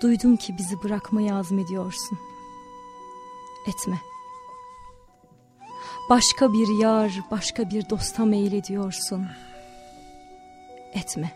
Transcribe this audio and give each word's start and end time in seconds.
Duydum 0.00 0.36
ki 0.36 0.58
bizi 0.58 0.82
bırakmaya 0.82 1.36
azmediyorsun. 1.36 2.18
Etme. 3.66 4.00
Başka 6.10 6.52
bir 6.52 6.78
yar, 6.78 7.12
başka 7.30 7.70
bir 7.70 7.90
dosta 7.90 8.24
meylediyorsun. 8.24 9.26
Etme. 10.94 11.32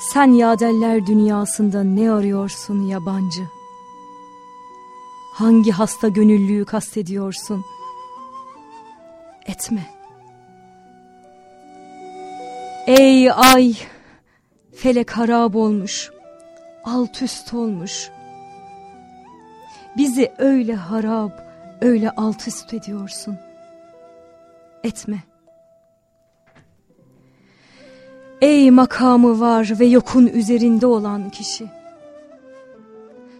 Sen 0.00 0.32
yadeller 0.32 1.06
dünyasında 1.06 1.82
ne 1.82 2.12
arıyorsun 2.12 2.82
yabancı? 2.82 3.42
Hangi 5.34 5.72
hasta 5.72 6.08
gönüllüyü 6.08 6.64
kastediyorsun? 6.64 7.64
Etme. 9.46 9.86
Ey 12.86 13.30
ay! 13.30 13.74
Felek 14.74 15.10
harap 15.10 15.56
olmuş, 15.56 16.10
alt 16.84 17.22
üst 17.22 17.54
olmuş. 17.54 18.10
Bizi 19.96 20.32
öyle 20.38 20.74
harap, 20.74 21.44
öyle 21.80 22.10
alt 22.10 22.48
üst 22.48 22.74
ediyorsun. 22.74 23.38
Etme. 24.84 25.22
Ey 28.40 28.70
makamı 28.70 29.40
var 29.40 29.72
ve 29.80 29.86
yokun 29.86 30.26
üzerinde 30.26 30.86
olan 30.86 31.30
kişi. 31.30 31.68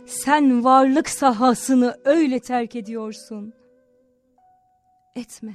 Sen 0.06 0.64
varlık 0.64 1.08
sahasını 1.08 1.96
öyle 2.04 2.40
terk 2.40 2.76
ediyorsun. 2.76 3.52
Etme. 5.16 5.52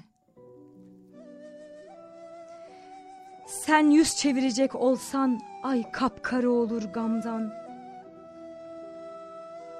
Sen 3.46 3.90
yüz 3.90 4.16
çevirecek 4.16 4.76
olsan 4.76 5.42
ay 5.64 5.92
kapkara 5.92 6.50
olur 6.50 6.84
gamdan. 6.84 7.65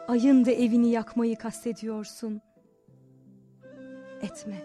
Ayın 0.07 0.45
da 0.45 0.51
evini 0.51 0.89
yakmayı 0.89 1.35
kastediyorsun. 1.35 2.41
Etme. 4.21 4.63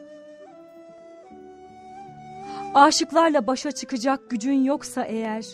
Aşıklarla 2.75 3.47
başa 3.47 3.73
çıkacak 3.73 4.31
gücün 4.31 4.65
yoksa 4.65 5.05
eğer, 5.05 5.47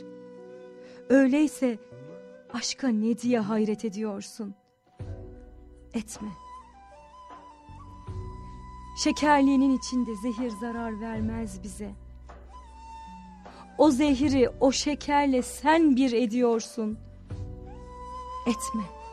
öyleyse 1.09 1.79
aşka 2.53 2.89
ne 2.89 3.19
diye 3.19 3.41
hayret 3.41 3.85
ediyorsun? 3.85 4.55
Etme. 5.95 6.29
Şekerliğinin 9.05 9.79
içinde 9.79 10.17
zehir 10.17 10.51
zarar 10.51 11.01
vermez 11.01 11.63
bize. 11.63 11.91
O 13.79 13.91
zehri 13.91 14.51
o 14.61 14.73
şekerle 14.73 15.43
sen 15.43 15.97
bir 15.97 16.13
ediyorsun. 16.13 16.99
Etme. 18.47 19.06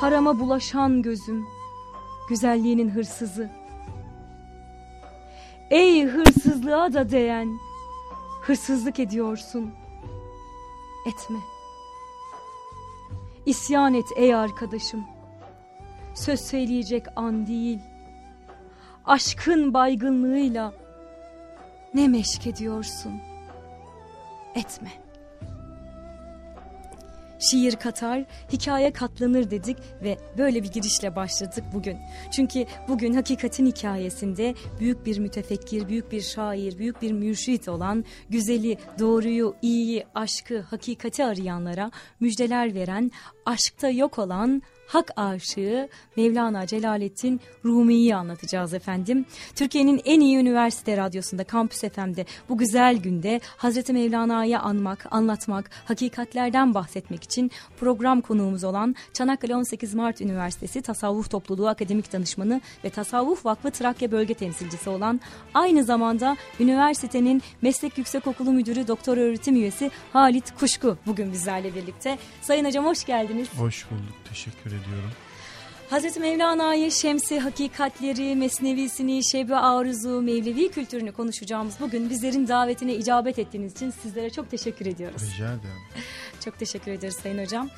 Harama 0.00 0.38
bulaşan 0.38 1.02
gözüm, 1.02 1.46
güzelliğinin 2.28 2.90
hırsızı. 2.90 3.50
Ey 5.70 6.04
hırsızlığa 6.04 6.92
da 6.92 7.10
değen, 7.10 7.58
hırsızlık 8.42 9.00
ediyorsun. 9.00 9.70
Etme. 11.06 11.38
İsyan 13.46 13.94
et 13.94 14.06
ey 14.16 14.34
arkadaşım. 14.34 15.04
Söz 16.14 16.40
söyleyecek 16.40 17.06
an 17.16 17.46
değil. 17.46 17.78
Aşkın 19.06 19.74
baygınlığıyla 19.74 20.72
ne 21.94 22.08
meşk 22.08 22.46
ediyorsun? 22.46 23.20
Etme. 24.54 25.09
Şiir 27.40 27.76
katar, 27.76 28.24
hikaye 28.52 28.92
katlanır 28.92 29.50
dedik 29.50 29.76
ve 30.02 30.18
böyle 30.38 30.62
bir 30.62 30.68
girişle 30.68 31.16
başladık 31.16 31.64
bugün. 31.74 31.98
Çünkü 32.30 32.66
bugün 32.88 33.12
hakikatin 33.12 33.66
hikayesinde 33.66 34.54
büyük 34.80 35.06
bir 35.06 35.18
mütefekkir, 35.18 35.88
büyük 35.88 36.12
bir 36.12 36.20
şair, 36.20 36.78
büyük 36.78 37.02
bir 37.02 37.12
mürşit 37.12 37.68
olan 37.68 38.04
güzeli, 38.28 38.78
doğruyu, 38.98 39.54
iyiyi, 39.62 40.06
aşkı, 40.14 40.60
hakikati 40.60 41.24
arayanlara 41.24 41.90
müjdeler 42.20 42.74
veren, 42.74 43.10
aşkta 43.46 43.88
yok 43.88 44.18
olan 44.18 44.62
hak 44.90 45.10
aşığı 45.16 45.88
Mevlana 46.16 46.66
Celaleddin 46.66 47.40
Rumi'yi 47.64 48.14
anlatacağız 48.14 48.74
efendim. 48.74 49.26
Türkiye'nin 49.54 50.00
en 50.04 50.20
iyi 50.20 50.36
üniversite 50.36 50.96
radyosunda 50.96 51.44
Kampüs 51.44 51.80
FM'de 51.80 52.26
bu 52.48 52.58
güzel 52.58 52.96
günde 52.96 53.40
Hazreti 53.56 53.92
Mevlana'yı 53.92 54.58
anmak, 54.58 55.06
anlatmak, 55.10 55.70
hakikatlerden 55.84 56.74
bahsetmek 56.74 57.24
için 57.24 57.50
program 57.80 58.20
konuğumuz 58.20 58.64
olan 58.64 58.94
Çanakkale 59.12 59.56
18 59.56 59.94
Mart 59.94 60.20
Üniversitesi 60.20 60.82
Tasavvuf 60.82 61.30
Topluluğu 61.30 61.68
Akademik 61.68 62.12
Danışmanı 62.12 62.60
ve 62.84 62.90
Tasavvuf 62.90 63.46
Vakfı 63.46 63.70
Trakya 63.70 64.12
Bölge 64.12 64.34
Temsilcisi 64.34 64.90
olan 64.90 65.20
aynı 65.54 65.84
zamanda 65.84 66.36
üniversitenin 66.60 67.42
Meslek 67.62 67.98
Yüksekokulu 67.98 68.52
Müdürü 68.52 68.88
Doktor 68.88 69.16
Öğretim 69.16 69.56
Üyesi 69.56 69.90
Halit 70.12 70.54
Kuşku 70.58 70.96
bugün 71.06 71.32
bizlerle 71.32 71.74
birlikte. 71.74 72.18
Sayın 72.42 72.64
Hocam 72.64 72.86
hoş 72.86 73.04
geldiniz. 73.04 73.48
Hoş 73.58 73.90
bulduk. 73.90 74.14
Teşekkür 74.28 74.79
ediyorum. 74.80 75.10
Hazreti 75.90 76.20
Mevlana'yı, 76.20 76.92
Şemsi, 76.92 77.40
hakikatleri, 77.40 78.36
Mesnevisini, 78.36 79.24
Şebi 79.24 79.56
Aruzu, 79.56 80.22
Mevlevi 80.22 80.70
kültürünü 80.70 81.12
konuşacağımız 81.12 81.74
bugün 81.80 82.10
bizlerin 82.10 82.48
davetine 82.48 82.94
icabet 82.94 83.38
ettiğiniz 83.38 83.72
için 83.72 83.90
sizlere 83.90 84.30
çok 84.30 84.50
teşekkür 84.50 84.86
ediyoruz. 84.86 85.22
Rica 85.22 85.46
ederim. 85.46 85.80
Çok 86.44 86.58
teşekkür 86.58 86.92
ederiz 86.92 87.16
Sayın 87.22 87.44
Hocam. 87.44 87.68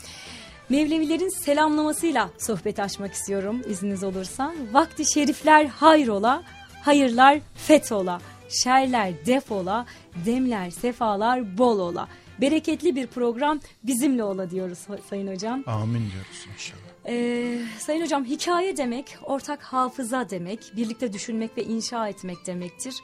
Mevlevilerin 0.69 1.45
selamlamasıyla 1.45 2.31
sohbet 2.39 2.81
açmak 2.81 3.13
istiyorum 3.13 3.63
izniniz 3.69 4.05
olursa. 4.05 4.55
Vakti 4.73 5.13
şerifler 5.15 5.67
hayrola, 5.67 6.43
hayırlar 6.83 7.39
fethola, 7.55 8.21
şerler 8.65 9.27
defola, 9.27 9.87
demler 10.27 10.71
sefalar 10.71 11.59
bol 11.59 11.79
ola. 11.79 12.09
Bereketli 12.41 12.97
bir 12.97 13.07
program 13.07 13.61
bizimle 13.83 14.25
ola 14.25 14.51
diyoruz 14.51 14.79
Sayın 15.11 15.35
Hocam. 15.35 15.65
Amin 15.67 16.11
diyoruz 16.11 16.47
inşallah. 16.55 16.82
Ee, 17.07 17.59
Sayın 17.79 18.03
Hocam 18.03 18.25
hikaye 18.25 18.77
demek 18.77 19.19
ortak 19.23 19.63
hafıza 19.63 20.31
demek, 20.31 20.73
birlikte 20.77 21.13
düşünmek 21.13 21.59
ve 21.59 21.65
inşa 21.65 22.09
etmek 22.09 22.47
demektir. 22.47 22.95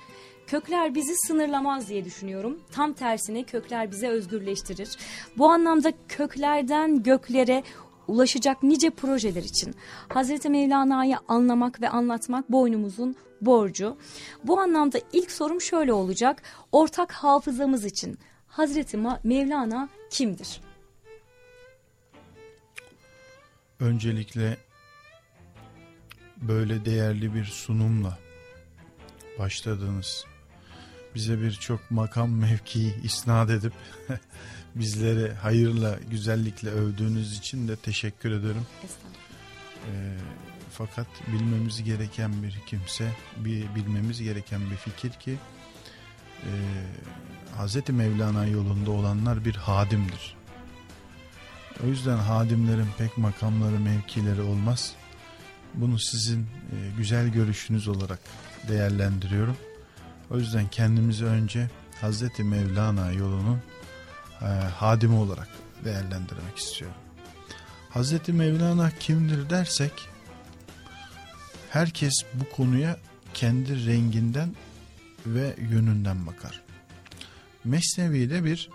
Kökler 0.46 0.94
bizi 0.94 1.16
sınırlamaz 1.16 1.88
diye 1.88 2.04
düşünüyorum. 2.04 2.60
Tam 2.72 2.92
tersine 2.92 3.42
kökler 3.42 3.90
bize 3.90 4.08
özgürleştirir. 4.08 4.88
Bu 5.38 5.48
anlamda 5.48 5.92
köklerden 6.08 7.02
göklere 7.02 7.62
ulaşacak 8.08 8.62
nice 8.62 8.90
projeler 8.90 9.42
için 9.42 9.74
Hazreti 10.08 10.48
Mevlana'yı 10.48 11.16
anlamak 11.28 11.80
ve 11.80 11.88
anlatmak 11.88 12.52
boynumuzun 12.52 13.16
borcu. 13.40 13.96
Bu 14.44 14.60
anlamda 14.60 14.98
ilk 15.12 15.30
sorum 15.30 15.60
şöyle 15.60 15.92
olacak. 15.92 16.42
Ortak 16.72 17.12
hafızamız 17.12 17.84
için 17.84 18.18
Hazreti 18.46 18.98
Mevlana 19.24 19.88
kimdir? 20.10 20.67
Öncelikle 23.80 24.56
böyle 26.36 26.84
değerli 26.84 27.34
bir 27.34 27.44
sunumla 27.44 28.18
başladınız. 29.38 30.24
Bize 31.14 31.40
birçok 31.40 31.90
makam 31.90 32.30
mevkii 32.30 32.94
isnat 33.02 33.50
edip 33.50 33.72
bizleri 34.74 35.32
hayırla, 35.32 35.98
güzellikle 36.10 36.70
övdüğünüz 36.70 37.38
için 37.38 37.68
de 37.68 37.76
teşekkür 37.76 38.32
ederim. 38.32 38.66
Ee, 39.86 40.14
fakat 40.72 41.06
bilmemiz 41.26 41.84
gereken 41.84 42.42
bir 42.42 42.60
kimse, 42.66 43.12
bir 43.36 43.74
bilmemiz 43.74 44.22
gereken 44.22 44.70
bir 44.70 44.76
fikir 44.76 45.10
ki 45.10 45.36
e, 46.42 46.52
Hz. 47.58 47.88
Mevlana 47.88 48.46
yolunda 48.46 48.90
olanlar 48.90 49.44
bir 49.44 49.54
hadimdir. 49.54 50.37
O 51.84 51.86
yüzden 51.86 52.16
hadimlerin 52.16 52.88
pek 52.98 53.18
makamları, 53.18 53.80
mevkileri 53.80 54.42
olmaz. 54.42 54.92
Bunu 55.74 55.98
sizin 55.98 56.42
e, 56.42 56.46
güzel 56.96 57.28
görüşünüz 57.28 57.88
olarak 57.88 58.18
değerlendiriyorum. 58.68 59.56
O 60.30 60.38
yüzden 60.38 60.68
kendimizi 60.68 61.24
önce 61.24 61.70
Hazreti 62.00 62.44
Mevlana 62.44 63.12
yolunun 63.12 63.62
e, 64.42 64.44
hadimi 64.76 65.14
olarak 65.14 65.48
değerlendirmek 65.84 66.56
istiyorum. 66.56 66.96
Hazreti 67.90 68.32
Mevlana 68.32 68.90
kimdir 68.90 69.50
dersek 69.50 69.92
herkes 71.70 72.14
bu 72.34 72.56
konuya 72.56 72.96
kendi 73.34 73.86
renginden 73.86 74.56
ve 75.26 75.56
yönünden 75.58 76.26
bakar. 76.26 76.62
Mesnevi'de 77.64 78.44
bir 78.44 78.70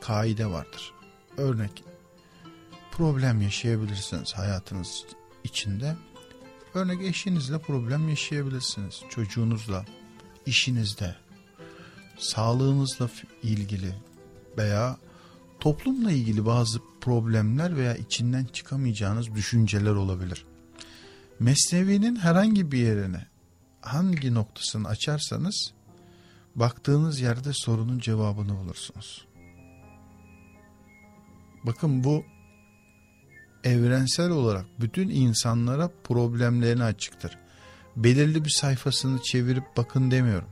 kaide 0.00 0.46
vardır. 0.46 0.92
Örnek 1.36 1.87
problem 2.98 3.42
yaşayabilirsiniz 3.42 4.32
hayatınız 4.34 5.04
içinde. 5.44 5.96
Örnek 6.74 7.02
eşinizle 7.02 7.58
problem 7.58 8.08
yaşayabilirsiniz. 8.08 9.02
Çocuğunuzla, 9.08 9.84
işinizde, 10.46 11.16
sağlığınızla 12.18 13.10
ilgili 13.42 13.94
veya 14.58 14.96
toplumla 15.60 16.12
ilgili 16.12 16.46
bazı 16.46 16.80
problemler 17.00 17.76
veya 17.76 17.96
içinden 17.96 18.44
çıkamayacağınız 18.44 19.34
düşünceler 19.34 19.94
olabilir. 19.94 20.44
Mesnevi'nin 21.40 22.16
herhangi 22.16 22.72
bir 22.72 22.78
yerine 22.78 23.26
hangi 23.80 24.34
noktasını 24.34 24.88
açarsanız 24.88 25.72
baktığınız 26.54 27.20
yerde 27.20 27.50
sorunun 27.52 27.98
cevabını 27.98 28.56
bulursunuz. 28.56 29.26
Bakın 31.66 32.04
bu 32.04 32.24
evrensel 33.64 34.30
olarak 34.30 34.66
bütün 34.80 35.08
insanlara 35.08 35.90
problemlerini 36.04 36.84
açıktır. 36.84 37.38
Belirli 37.96 38.44
bir 38.44 38.50
sayfasını 38.50 39.22
çevirip 39.22 39.64
bakın 39.76 40.10
demiyorum. 40.10 40.48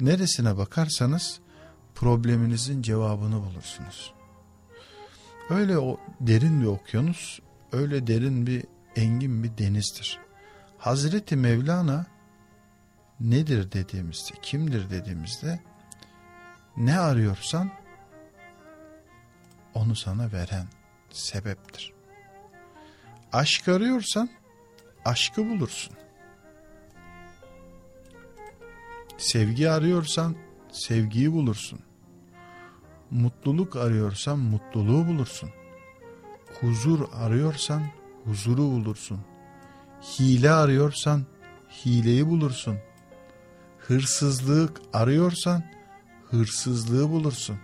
Neresine 0.00 0.56
bakarsanız 0.56 1.40
probleminizin 1.94 2.82
cevabını 2.82 3.42
bulursunuz. 3.42 4.14
Öyle 5.50 5.78
o 5.78 6.00
derin 6.20 6.60
bir 6.60 6.66
okyanus, 6.66 7.40
öyle 7.72 8.06
derin 8.06 8.46
bir 8.46 8.64
engin 8.96 9.42
bir 9.44 9.58
denizdir. 9.58 10.18
Hazreti 10.78 11.36
Mevlana 11.36 12.06
nedir 13.20 13.72
dediğimizde, 13.72 14.34
kimdir 14.42 14.90
dediğimizde 14.90 15.60
ne 16.76 16.98
arıyorsan 16.98 17.70
onu 19.74 19.96
sana 19.96 20.32
veren 20.32 20.66
sebeptir. 21.10 21.93
Aşk 23.34 23.68
arıyorsan 23.68 24.30
aşkı 25.04 25.50
bulursun. 25.50 25.94
Sevgi 29.18 29.70
arıyorsan 29.70 30.36
sevgiyi 30.72 31.32
bulursun. 31.32 31.80
Mutluluk 33.10 33.76
arıyorsan 33.76 34.38
mutluluğu 34.38 35.06
bulursun. 35.06 35.50
Huzur 36.60 37.08
arıyorsan 37.12 37.82
huzuru 38.24 38.62
bulursun. 38.62 39.20
Hile 40.02 40.50
arıyorsan 40.50 41.26
hileyi 41.70 42.26
bulursun. 42.26 42.78
Hırsızlık 43.78 44.80
arıyorsan 44.92 45.64
hırsızlığı 46.30 47.10
bulursun. 47.10 47.56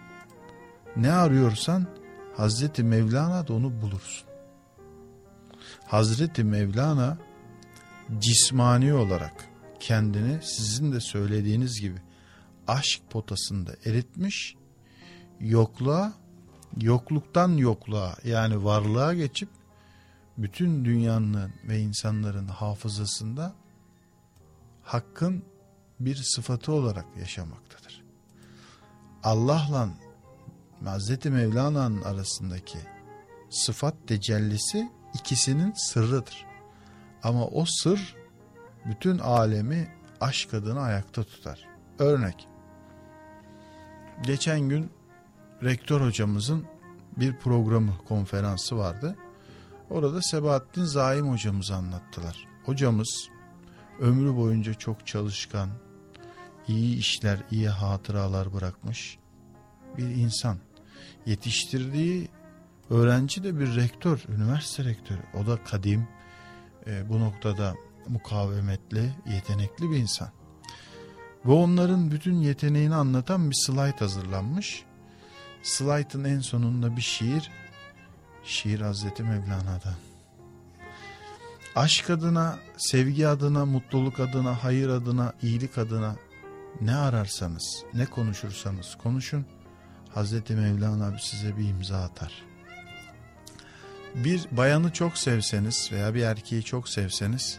Ne 0.97 1.13
arıyorsan 1.13 1.87
Hazreti 2.37 2.85
Mevlana 2.85 3.49
da 3.49 3.53
onu 3.53 3.83
bulursun. 3.83 4.30
Hazreti 5.91 6.45
Mevlana 6.45 7.19
cismani 8.19 8.95
olarak 8.95 9.49
kendini 9.81 10.39
sizin 10.43 10.93
de 10.93 11.01
söylediğiniz 11.01 11.81
gibi 11.81 11.99
aşk 12.69 13.03
potasında 13.11 13.73
eritmiş, 13.85 14.57
yokluğa, 15.41 16.13
yokluktan 16.81 17.49
yokluğa 17.57 18.17
yani 18.25 18.65
varlığa 18.65 19.15
geçip 19.15 19.49
bütün 20.39 20.85
dünyanın 20.85 21.53
ve 21.69 21.81
insanların 21.81 22.49
hafızasında 22.49 23.55
hakkın 24.83 25.45
bir 26.01 26.17
sıfatı 26.17 26.73
olarak 26.73 27.07
yaşamaktadır. 27.19 28.03
Allah'la 29.23 29.89
Hazreti 30.85 31.31
Mevlana'nın 31.31 32.03
arasındaki 32.03 32.79
sıfat 33.51 33.95
tecellisi 34.07 35.00
ikisinin 35.15 35.73
sırrıdır. 35.73 36.47
Ama 37.23 37.47
o 37.47 37.65
sır 37.67 38.17
bütün 38.85 39.19
alemi 39.19 39.89
aşk 40.21 40.55
adına 40.55 40.81
ayakta 40.81 41.25
tutar. 41.25 41.69
Örnek. 41.99 42.49
Geçen 44.23 44.61
gün 44.61 44.91
rektör 45.63 46.01
hocamızın 46.01 46.67
bir 47.17 47.37
programı, 47.37 47.99
konferansı 48.09 48.79
vardı. 48.79 49.17
Orada 49.91 50.23
Sebahattin 50.23 50.85
Zaim 50.85 51.31
hocamızı 51.31 51.75
anlattılar. 51.75 52.49
Hocamız 52.65 53.29
ömrü 54.01 54.37
boyunca 54.37 54.75
çok 54.75 55.07
çalışkan, 55.07 55.71
iyi 56.69 56.97
işler, 56.97 57.39
iyi 57.51 57.69
hatıralar 57.69 58.53
bırakmış 58.53 59.19
bir 59.99 60.05
insan. 60.05 60.59
Yetiştirdiği 61.27 62.29
öğrenci 62.91 63.45
de 63.45 63.61
bir 63.61 63.77
rektör, 63.77 64.25
üniversite 64.29 64.85
rektörü. 64.85 65.23
O 65.35 65.47
da 65.47 65.65
kadim, 65.65 66.09
e, 66.87 67.09
bu 67.09 67.21
noktada 67.21 67.75
mukavemetli, 68.09 69.11
yetenekli 69.27 69.91
bir 69.91 69.97
insan. 69.97 70.29
Ve 71.45 71.53
onların 71.53 72.11
bütün 72.11 72.35
yeteneğini 72.35 72.95
anlatan 72.95 73.51
bir 73.51 73.57
slide 73.67 73.99
hazırlanmış. 73.99 74.85
Slide'ın 75.63 76.25
en 76.25 76.41
sonunda 76.41 76.97
bir 76.97 77.03
şiir, 77.03 77.51
şiir 78.45 78.81
Hazreti 78.81 79.23
Mevlana'dan. 79.23 79.95
Aşk 81.77 82.11
adına, 82.11 82.59
sevgi 82.77 83.29
adına, 83.29 83.67
mutluluk 83.67 84.21
adına, 84.21 84.65
hayır 84.65 84.89
adına, 84.89 85.33
iyilik 85.43 85.79
adına 85.79 86.17
ne 86.81 86.97
ararsanız, 86.97 87.85
ne 87.95 88.07
konuşursanız 88.07 88.99
konuşun. 89.03 89.47
Hazreti 90.15 90.55
Mevlana 90.55 91.19
size 91.19 91.57
bir 91.57 91.69
imza 91.69 92.03
atar. 92.03 92.50
Bir 94.15 94.47
bayanı 94.51 94.93
çok 94.93 95.19
sevseniz 95.19 95.93
veya 95.93 96.15
bir 96.15 96.23
erkeği 96.23 96.63
çok 96.63 96.89
sevseniz 96.89 97.59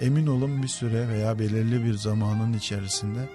emin 0.00 0.26
olun 0.26 0.62
bir 0.62 0.68
süre 0.68 1.08
veya 1.08 1.38
belirli 1.38 1.84
bir 1.84 1.94
zamanın 1.94 2.52
içerisinde 2.52 3.28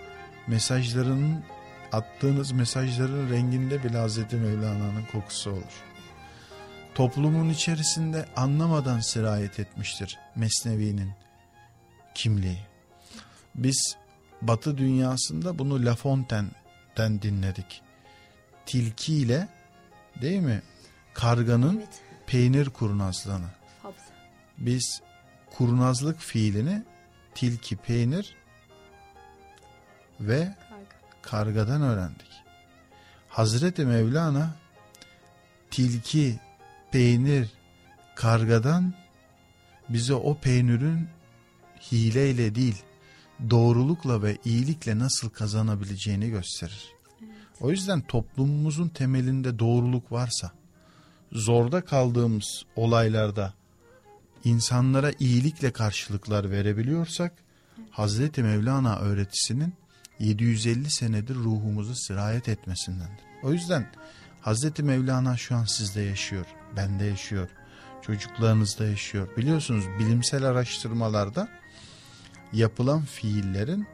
mesajlarının 0.47 1.43
attığınız 1.91 2.51
mesajların 2.51 3.29
renginde 3.29 3.83
bile 3.83 3.97
Hazreti 3.97 4.35
Mevlana'nın 4.35 5.05
kokusu 5.11 5.51
olur. 5.51 5.83
Toplumun 6.95 7.49
içerisinde 7.49 8.25
anlamadan 8.35 8.99
sirayet 8.99 9.59
etmiştir 9.59 10.19
Mesnevi'nin 10.35 11.11
kimliği. 12.15 12.59
Biz 13.55 13.95
Batı 14.41 14.77
dünyasında 14.77 15.59
bunu 15.59 15.85
La 15.85 15.95
Fontaine'den 15.95 17.21
dinledik. 17.21 17.81
Tilki 18.65 19.13
ile 19.13 19.47
değil 20.21 20.39
mi? 20.39 20.61
Karganın 21.13 21.77
evet. 21.77 22.08
Peynir 22.29 22.69
kurnazlığını. 22.69 23.49
Biz 24.57 25.01
kurnazlık 25.57 26.19
fiilini 26.19 26.83
tilki, 27.35 27.75
peynir 27.75 28.35
ve 30.19 30.55
kargadan 31.21 31.81
öğrendik. 31.81 32.31
Hazreti 33.29 33.85
Mevlana 33.85 34.55
tilki, 35.71 36.39
peynir, 36.91 37.49
kargadan 38.15 38.93
bize 39.89 40.13
o 40.13 40.37
peynirin 40.37 41.07
hileyle 41.91 42.55
değil, 42.55 42.83
doğrulukla 43.49 44.23
ve 44.23 44.37
iyilikle 44.45 44.99
nasıl 44.99 45.29
kazanabileceğini 45.29 46.29
gösterir. 46.29 46.87
Evet. 47.21 47.31
O 47.61 47.71
yüzden 47.71 48.01
toplumumuzun 48.01 48.87
temelinde 48.87 49.59
doğruluk 49.59 50.11
varsa, 50.11 50.51
zorda 51.31 51.81
kaldığımız 51.81 52.65
olaylarda 52.75 53.53
insanlara 54.43 55.11
iyilikle 55.19 55.71
karşılıklar 55.71 56.51
verebiliyorsak 56.51 57.33
Hazreti 57.91 58.43
Mevlana 58.43 58.99
öğretisinin 58.99 59.73
750 60.19 60.91
senedir 60.91 61.35
ruhumuzu 61.35 61.95
sirayet 61.95 62.49
etmesindendir. 62.49 63.23
O 63.43 63.53
yüzden 63.53 63.91
Hazreti 64.41 64.83
Mevlana 64.83 65.37
şu 65.37 65.55
an 65.55 65.63
sizde 65.63 66.01
yaşıyor, 66.01 66.45
bende 66.75 67.05
yaşıyor, 67.05 67.49
çocuklarınızda 68.01 68.85
yaşıyor. 68.85 69.37
Biliyorsunuz 69.37 69.85
bilimsel 69.99 70.43
araştırmalarda 70.43 71.49
yapılan 72.53 73.05
fiillerin 73.05 73.87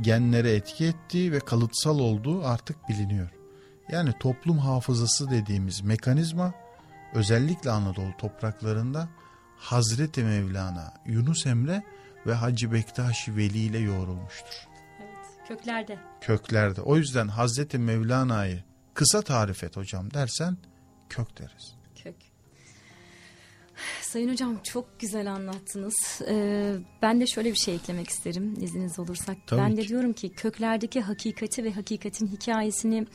genlere 0.00 0.52
etki 0.52 0.84
ettiği 0.84 1.32
ve 1.32 1.40
kalıtsal 1.40 1.98
olduğu 1.98 2.44
artık 2.44 2.88
biliniyor. 2.88 3.39
Yani 3.92 4.12
toplum 4.20 4.58
hafızası 4.58 5.30
dediğimiz 5.30 5.80
mekanizma 5.80 6.54
özellikle 7.14 7.70
Anadolu 7.70 8.16
topraklarında 8.18 9.08
Hazreti 9.56 10.24
Mevlana, 10.24 10.94
Yunus 11.06 11.46
Emre 11.46 11.82
ve 12.26 12.34
Hacı 12.34 12.72
Bektaşi 12.72 13.36
Veli 13.36 13.58
ile 13.58 13.78
yoğrulmuştur. 13.78 14.68
Evet, 15.00 15.48
köklerde. 15.48 15.98
Köklerde. 16.20 16.80
O 16.80 16.96
yüzden 16.96 17.28
Hazreti 17.28 17.78
Mevlana'yı 17.78 18.64
kısa 18.94 19.22
tarif 19.22 19.64
et 19.64 19.76
hocam 19.76 20.14
dersen 20.14 20.56
kök 21.08 21.38
deriz. 21.38 21.74
Kök. 22.04 22.14
Sayın 24.02 24.30
hocam 24.30 24.58
çok 24.62 25.00
güzel 25.00 25.32
anlattınız. 25.32 25.94
Ee, 26.28 26.74
ben 27.02 27.20
de 27.20 27.26
şöyle 27.26 27.50
bir 27.50 27.58
şey 27.58 27.74
eklemek 27.74 28.08
isterim 28.08 28.54
izniniz 28.60 28.98
olursak. 28.98 29.36
Tabii 29.46 29.60
ben 29.60 29.76
de 29.76 29.88
diyorum 29.88 30.12
ki 30.12 30.28
köklerdeki 30.28 31.00
hakikati 31.00 31.64
ve 31.64 31.72
hakikatin 31.72 32.26
hikayesini 32.26 33.06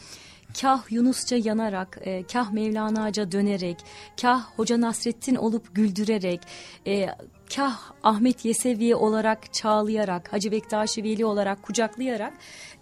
kah 0.61 0.83
Yunusça 0.89 1.35
yanarak, 1.35 1.97
e, 2.05 2.23
kah 2.23 2.51
Mevlana'ca 2.53 3.31
dönerek, 3.31 3.77
kah 4.21 4.41
Hoca 4.57 4.81
Nasrettin 4.81 5.35
olup 5.35 5.75
güldürerek, 5.75 6.41
e, 6.87 7.09
kah 7.55 7.91
Ahmet 8.03 8.45
Yesevi 8.45 8.95
olarak 8.95 9.53
çağlayarak, 9.53 10.33
Hacı 10.33 10.51
Bektaşi 10.51 11.03
Veli 11.03 11.25
olarak 11.25 11.63
kucaklayarak 11.63 12.33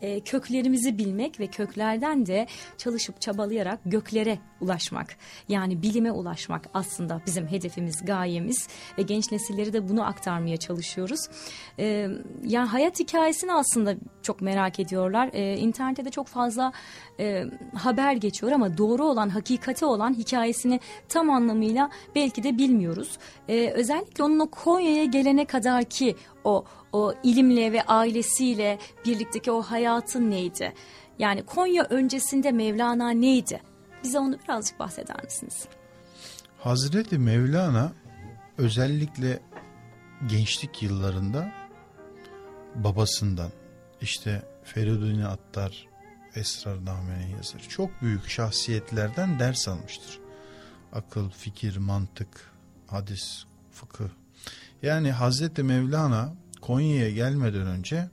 e, 0.02 0.20
köklerimizi 0.20 0.98
bilmek 0.98 1.40
ve 1.40 1.48
köklerden 1.48 2.26
de 2.26 2.48
çalışıp 2.78 3.22
çabalayarak 3.22 3.80
göklere 3.86 4.40
ulaşmak. 4.62 5.18
Yani 5.50 5.82
bilime 5.82 6.12
ulaşmak 6.12 6.66
aslında 6.74 7.22
bizim 7.26 7.48
hedefimiz, 7.48 8.06
gayemiz 8.06 8.68
ve 8.98 9.02
genç 9.02 9.32
nesilleri 9.32 9.74
de 9.74 9.90
bunu 9.90 10.08
aktarmaya 10.08 10.58
çalışıyoruz. 10.58 11.20
E, 11.80 12.08
yani 12.44 12.68
hayat 12.68 13.00
hikayesini 13.00 13.54
aslında 13.54 13.96
çok 14.22 14.42
merak 14.42 14.80
ediyorlar. 14.80 15.30
E, 15.34 15.58
internette 15.58 16.06
de 16.06 16.10
çok 16.10 16.28
fazla 16.28 16.72
e, 17.20 17.44
haber 17.76 18.14
geçiyor 18.14 18.52
ama 18.52 18.78
doğru 18.78 19.06
olan, 19.06 19.30
hakikati 19.30 19.86
olan 19.86 20.14
hikayesini 20.14 20.80
tam 21.10 21.30
anlamıyla 21.30 21.90
belki 22.16 22.44
de 22.44 22.58
bilmiyoruz. 22.58 23.18
E, 23.50 23.70
özellikle 23.70 24.24
onun 24.24 24.40
o 24.40 24.50
Konya'ya 24.54 25.06
gelene 25.06 25.46
kadar 25.46 25.84
ki 25.84 26.16
o 26.44 26.66
o 26.92 27.14
ilimle 27.24 27.72
ve 27.72 27.84
ailesiyle 27.84 28.80
birlikteki 29.06 29.52
o 29.52 29.62
hayatın 29.62 30.32
neydi? 30.32 30.74
Yani 31.20 31.46
Konya 31.46 31.84
öncesinde 31.84 32.52
Mevlana 32.52 33.10
neydi? 33.10 33.62
Bize 34.04 34.20
onu 34.20 34.38
birazcık 34.44 34.80
bahseder 34.80 35.24
misiniz? 35.24 35.66
Hazreti 36.60 37.18
Mevlana 37.18 37.92
özellikle 38.58 39.40
gençlik 40.28 40.84
yıllarında 40.84 41.52
babasından 42.76 43.52
işte 44.02 44.42
Feridun 44.64 45.22
Attar 45.22 45.88
Esrarname'nin 46.36 47.36
yazarı 47.38 47.70
çok 47.70 48.02
büyük 48.02 48.30
şahsiyetlerden 48.30 49.40
ders 49.40 49.68
almıştır. 49.68 50.20
Akıl, 50.94 51.30
fikir, 51.30 51.78
mantık, 51.78 52.52
hadis, 52.88 53.46
fıkıh. 53.72 54.23
Yani 54.84 55.12
Hazreti 55.12 55.64
Mevlana 55.64 56.34
Konya'ya 56.62 57.12
gelmeden 57.12 57.68
önce 57.68 58.10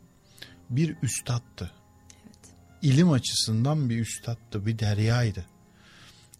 bir 0.70 0.96
üstattı. 1.02 1.70
Evet. 2.24 2.54
İlim 2.82 3.10
açısından 3.10 3.90
bir 3.90 4.00
üstattı, 4.00 4.66
bir 4.66 4.78
deryaydı. 4.78 5.44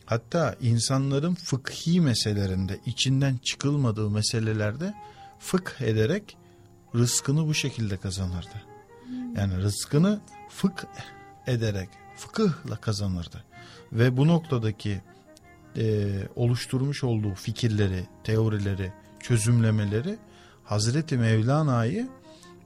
Hatta 0.06 0.56
insanların 0.60 1.34
fıkhi 1.34 2.00
meselelerinde, 2.00 2.80
içinden 2.86 3.36
çıkılmadığı 3.36 4.10
meselelerde 4.10 4.94
fıkh 5.38 5.80
ederek 5.80 6.36
rızkını 6.94 7.46
bu 7.46 7.54
şekilde 7.54 7.96
kazanırdı. 7.96 8.62
Yani 9.36 9.56
rızkını 9.56 10.20
fıkh 10.48 10.84
ederek, 11.46 11.88
fıkıhla 12.16 12.76
kazanırdı. 12.76 13.44
Ve 13.92 14.16
bu 14.16 14.26
noktadaki 14.28 15.00
e, 15.76 16.12
oluşturmuş 16.36 17.04
olduğu 17.04 17.34
fikirleri, 17.34 18.06
teorileri, 18.24 18.92
çözümlemeleri 19.20 20.18
Hazreti 20.64 21.18
Mevlana'yı 21.18 22.08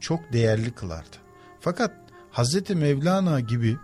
çok 0.00 0.32
değerli 0.32 0.70
kılardı. 0.70 1.16
Fakat 1.60 1.92
Hazreti 2.30 2.74
Mevlana 2.74 3.40
gibi 3.40 3.76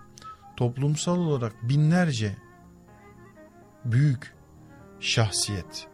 toplumsal 0.57 1.19
olarak 1.19 1.53
binlerce 1.63 2.37
büyük 3.85 4.35
şahsiyet, 5.01 5.89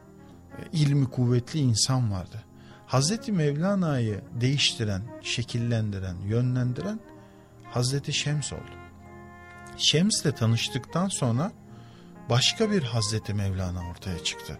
ilmi 0.72 1.10
kuvvetli 1.10 1.60
insan 1.60 2.12
vardı. 2.12 2.44
Hazreti 2.86 3.32
Mevlana'yı 3.32 4.20
değiştiren, 4.40 5.02
şekillendiren, 5.22 6.16
yönlendiren 6.16 7.00
Hazreti 7.64 8.12
Şems 8.12 8.52
oldu. 8.52 8.76
Şems'le 9.76 10.36
tanıştıktan 10.36 11.08
sonra 11.08 11.52
başka 12.30 12.70
bir 12.70 12.82
Hazreti 12.82 13.34
Mevlana 13.34 13.90
ortaya 13.90 14.24
çıktı. 14.24 14.58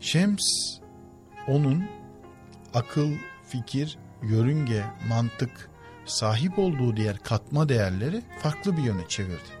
Şems 0.00 0.40
onun 1.46 1.84
akıl, 2.74 3.12
fikir, 3.48 3.98
yörünge, 4.22 4.84
mantık 5.08 5.70
sahip 6.06 6.58
olduğu 6.58 6.96
diğer 6.96 7.18
katma 7.18 7.68
değerleri 7.68 8.22
farklı 8.38 8.76
bir 8.76 8.82
yöne 8.82 9.08
çevirdi. 9.08 9.60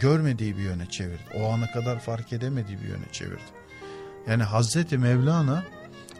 Görmediği 0.00 0.56
bir 0.56 0.62
yöne 0.62 0.86
çevirdi. 0.86 1.22
O 1.34 1.52
ana 1.52 1.70
kadar 1.70 2.00
fark 2.00 2.32
edemediği 2.32 2.78
bir 2.82 2.88
yöne 2.88 3.12
çevirdi. 3.12 3.42
Yani 4.28 4.42
Hazreti 4.42 4.98
Mevlana 4.98 5.64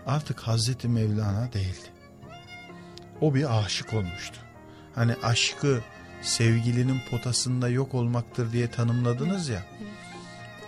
artık 0.06 0.40
Hazreti 0.40 0.88
Mevlana 0.88 1.52
değildi. 1.52 1.88
O 3.20 3.34
bir 3.34 3.58
aşık 3.64 3.94
olmuştu. 3.94 4.40
Hani 4.94 5.14
aşkı 5.22 5.80
sevgilinin 6.22 7.00
potasında 7.10 7.68
yok 7.68 7.94
olmaktır 7.94 8.52
diye 8.52 8.70
tanımladınız 8.70 9.48
ya. 9.48 9.62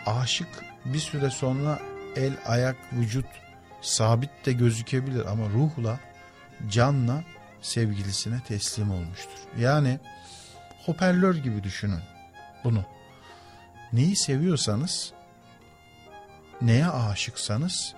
Aşık 0.06 0.48
bir 0.84 0.98
süre 0.98 1.30
sonra 1.30 1.78
el, 2.16 2.32
ayak, 2.46 2.76
vücut 2.92 3.26
sabit 3.80 4.46
de 4.46 4.52
gözükebilir 4.52 5.24
ama 5.24 5.48
ruhla, 5.48 6.00
canla 6.70 7.24
sevgilisine 7.62 8.40
teslim 8.48 8.90
olmuştur. 8.90 9.38
Yani 9.58 9.98
hoparlör 10.86 11.34
gibi 11.34 11.62
düşünün 11.62 12.02
bunu. 12.64 12.84
Neyi 13.92 14.16
seviyorsanız, 14.16 15.12
neye 16.62 16.86
aşıksanız 16.86 17.94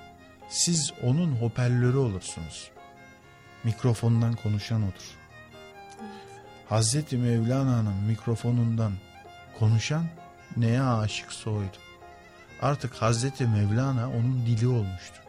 siz 0.49 0.93
onun 1.03 1.33
hoparlörü 1.33 1.97
olursunuz. 1.97 2.71
Mikrofondan 3.65 4.35
konuşan 4.35 4.83
odur. 4.83 5.19
Hazreti 6.69 7.17
Mevlana'nın 7.17 7.95
mikrofonundan 7.95 8.93
konuşan 9.59 10.07
neye 10.57 10.83
aşıksa 10.83 11.51
oydu. 11.51 11.77
Artık 12.63 12.95
Hazreti 12.95 13.47
Mevlana 13.47 14.09
onun 14.09 14.47
dili 14.47 14.69
olmuştu. 14.69 15.22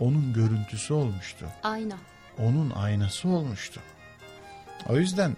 Onun 0.00 0.32
görüntüsü 0.32 0.94
olmuştu. 0.94 1.46
Ayna. 1.62 1.96
Onun 2.38 2.70
aynası 2.70 3.28
olmuştu. 3.28 3.80
O 4.88 4.96
yüzden 4.96 5.36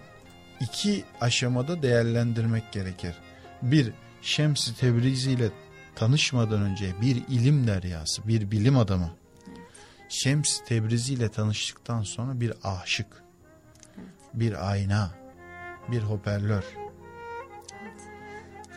iki 0.59 1.03
aşamada 1.21 1.81
değerlendirmek 1.81 2.71
gerekir. 2.71 3.15
Bir, 3.61 3.93
Şems-i 4.21 4.75
Tebrizi 4.75 5.31
ile 5.31 5.49
tanışmadan 5.95 6.61
önce 6.61 7.01
bir 7.01 7.15
ilim 7.27 7.67
deryası, 7.67 8.27
bir 8.27 8.51
bilim 8.51 8.77
adamı. 8.77 9.11
Şems 10.09 10.59
Tebrizi 10.65 11.13
ile 11.13 11.29
tanıştıktan 11.29 12.03
sonra 12.03 12.39
bir 12.39 12.53
aşık, 12.63 13.23
bir 14.33 14.69
ayna, 14.71 15.11
bir 15.91 16.01
hoparlör. 16.01 16.63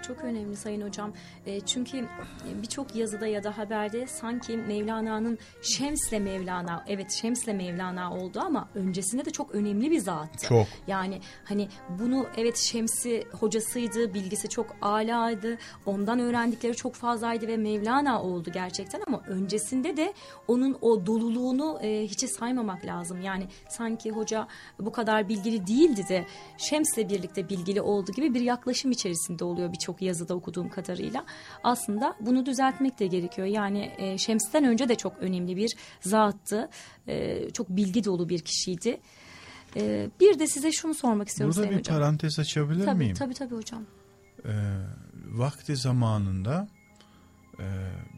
Çok 0.02 0.24
önemli 0.24 0.56
Sayın 0.56 0.86
Hocam. 0.86 1.12
E, 1.46 1.60
çünkü 1.60 2.08
birçok 2.62 2.96
yazıda 2.96 3.26
ya 3.26 3.44
da 3.44 3.58
haberde 3.58 4.06
sanki 4.06 4.56
Mevlana'nın 4.56 5.38
Şems'le 5.62 6.12
Mevlana, 6.12 6.84
evet 6.88 7.12
Şems'le 7.12 7.46
Mevlana 7.46 8.14
oldu 8.14 8.40
ama 8.40 8.68
öncesinde 8.74 9.24
de 9.24 9.30
çok 9.30 9.54
önemli 9.54 9.90
bir 9.90 9.98
zattı. 9.98 10.46
Çok. 10.46 10.66
Yani 10.86 11.20
hani 11.44 11.68
bunu 11.98 12.26
evet 12.36 12.56
Şems'i 12.56 13.24
hocasıydı, 13.40 14.14
bilgisi 14.14 14.48
çok 14.48 14.76
alaydı, 14.82 15.58
ondan 15.86 16.18
öğrendikleri 16.18 16.76
çok 16.76 16.94
fazlaydı 16.94 17.46
ve 17.46 17.56
Mevlana 17.56 18.22
oldu 18.22 18.50
gerçekten 18.52 19.02
ama 19.06 19.22
öncesinde 19.28 19.96
de 19.96 20.14
onun 20.48 20.78
o 20.80 21.06
doluluğunu 21.06 21.78
e, 21.82 22.02
hiçe 22.02 22.28
saymamak 22.28 22.86
lazım. 22.86 23.22
Yani 23.22 23.46
sanki 23.68 24.10
hoca 24.10 24.48
bu 24.78 24.92
kadar 24.92 25.28
bilgili 25.28 25.66
değildi 25.66 26.08
de 26.08 26.26
Şems'le 26.58 26.96
birlikte 26.96 27.48
bilgili 27.48 27.80
oldu 27.80 28.12
gibi 28.12 28.34
bir 28.34 28.40
yaklaşım 28.40 28.90
içerisinde 28.90 29.44
oluyor 29.44 29.72
birçok 29.72 29.91
çok 29.92 30.02
yazıda 30.02 30.34
okuduğum 30.34 30.68
kadarıyla. 30.68 31.24
Aslında 31.64 32.16
bunu 32.20 32.46
düzeltmek 32.46 32.98
de 32.98 33.06
gerekiyor. 33.06 33.46
Yani 33.46 33.92
e, 33.98 34.18
Şems'ten 34.18 34.64
önce 34.64 34.88
de 34.88 34.94
çok 34.94 35.18
önemli 35.18 35.56
bir 35.56 35.76
zattı. 36.00 36.68
E, 37.08 37.50
çok 37.50 37.68
bilgi 37.68 38.04
dolu 38.04 38.28
bir 38.28 38.40
kişiydi. 38.40 39.00
E, 39.76 40.10
bir 40.20 40.38
de 40.38 40.46
size 40.46 40.72
şunu 40.72 40.94
sormak 40.94 41.28
istiyorum 41.28 41.54
Burada 41.56 41.66
Sayın 41.66 41.78
bir 41.78 41.84
Hocam. 41.84 41.98
parantez 41.98 42.38
açabilir 42.38 42.84
tabii, 42.84 42.98
miyim? 42.98 43.14
Tabii 43.14 43.34
tabii 43.34 43.54
hocam. 43.54 43.82
Ee, 44.44 44.50
vakti 45.30 45.76
zamanında 45.76 46.68
e, 47.58 47.66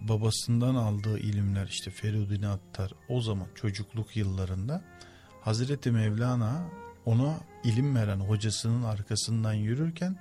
babasından 0.09 0.75
aldığı 0.75 1.19
ilimler 1.19 1.67
işte 1.67 1.91
Feridun 1.91 2.43
Attar 2.43 2.93
o 3.09 3.21
zaman 3.21 3.47
çocukluk 3.55 4.17
yıllarında 4.17 4.85
Hazreti 5.41 5.91
Mevlana 5.91 6.65
ona 7.07 7.35
ilim 7.65 7.97
veren 7.97 8.21
hocasının 8.21 8.83
arkasından 8.83 9.53
yürürken 9.53 10.17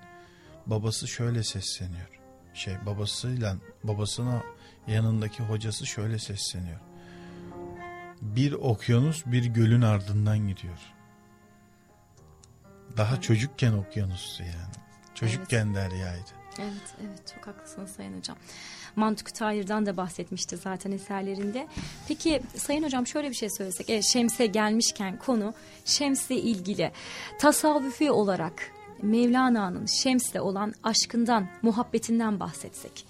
babası 0.65 1.07
şöyle 1.07 1.43
sesleniyor. 1.43 2.07
Şey 2.53 2.73
babasıyla 2.85 3.57
babasına 3.83 4.43
yanındaki 4.87 5.43
hocası 5.43 5.85
şöyle 5.85 6.19
sesleniyor. 6.19 6.79
Bir 8.21 8.51
okyanus 8.51 9.25
bir 9.25 9.45
gölün 9.45 9.81
ardından 9.81 10.47
gidiyor. 10.47 10.79
Daha 12.97 13.13
evet. 13.13 13.23
çocukken 13.23 13.73
okyanustu 13.73 14.43
yani. 14.43 14.73
Çocukken 15.15 15.65
evet. 15.65 15.75
deryaydı. 15.75 16.29
Evet, 16.59 16.95
evet 17.01 17.33
çok 17.35 17.47
haklısınız 17.47 17.91
Sayın 17.91 18.17
Hocam. 18.17 18.37
Mantık 18.95 19.35
Tahir'den 19.35 19.85
de 19.85 19.97
bahsetmişti 19.97 20.57
zaten 20.57 20.91
eserlerinde. 20.91 21.67
Peki 22.07 22.41
Sayın 22.57 22.83
Hocam 22.83 23.07
şöyle 23.07 23.29
bir 23.29 23.35
şey 23.35 23.49
söylesek. 23.49 23.89
E, 23.89 24.01
Şems'e 24.01 24.45
gelmişken 24.45 25.17
konu 25.17 25.53
Şems'le 25.85 26.31
ilgili 26.31 26.91
tasavvufi 27.39 28.11
olarak 28.11 28.71
Mevlana'nın 29.03 29.85
Şems'le 29.85 30.35
olan 30.35 30.73
aşkından, 30.83 31.47
muhabbetinden 31.61 32.39
bahsetsek. 32.39 33.05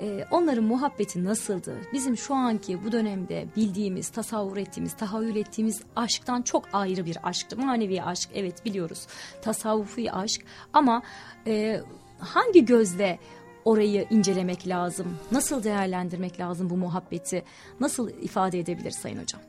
e, 0.00 0.24
onların 0.30 0.64
muhabbeti 0.64 1.24
nasıldı? 1.24 1.74
Bizim 1.92 2.16
şu 2.16 2.34
anki 2.34 2.84
bu 2.84 2.92
dönemde 2.92 3.46
bildiğimiz, 3.56 4.08
tasavvur 4.08 4.56
ettiğimiz, 4.56 4.92
tahayyül 4.96 5.36
ettiğimiz 5.36 5.82
aşktan 5.96 6.42
çok 6.42 6.64
ayrı 6.72 7.06
bir 7.06 7.18
aşktı. 7.28 7.56
Manevi 7.56 8.02
aşk 8.02 8.28
evet 8.34 8.64
biliyoruz. 8.64 9.06
Tasavvufi 9.42 10.12
aşk 10.12 10.44
ama 10.72 11.02
e, 11.46 11.80
hangi 12.18 12.64
gözle 12.64 13.18
orayı 13.64 14.06
incelemek 14.10 14.68
lazım? 14.68 15.18
Nasıl 15.32 15.64
değerlendirmek 15.64 16.40
lazım 16.40 16.70
bu 16.70 16.76
muhabbeti? 16.76 17.44
Nasıl 17.80 18.10
ifade 18.10 18.58
edebilir 18.58 18.90
Sayın 18.90 19.22
Hocam? 19.22 19.40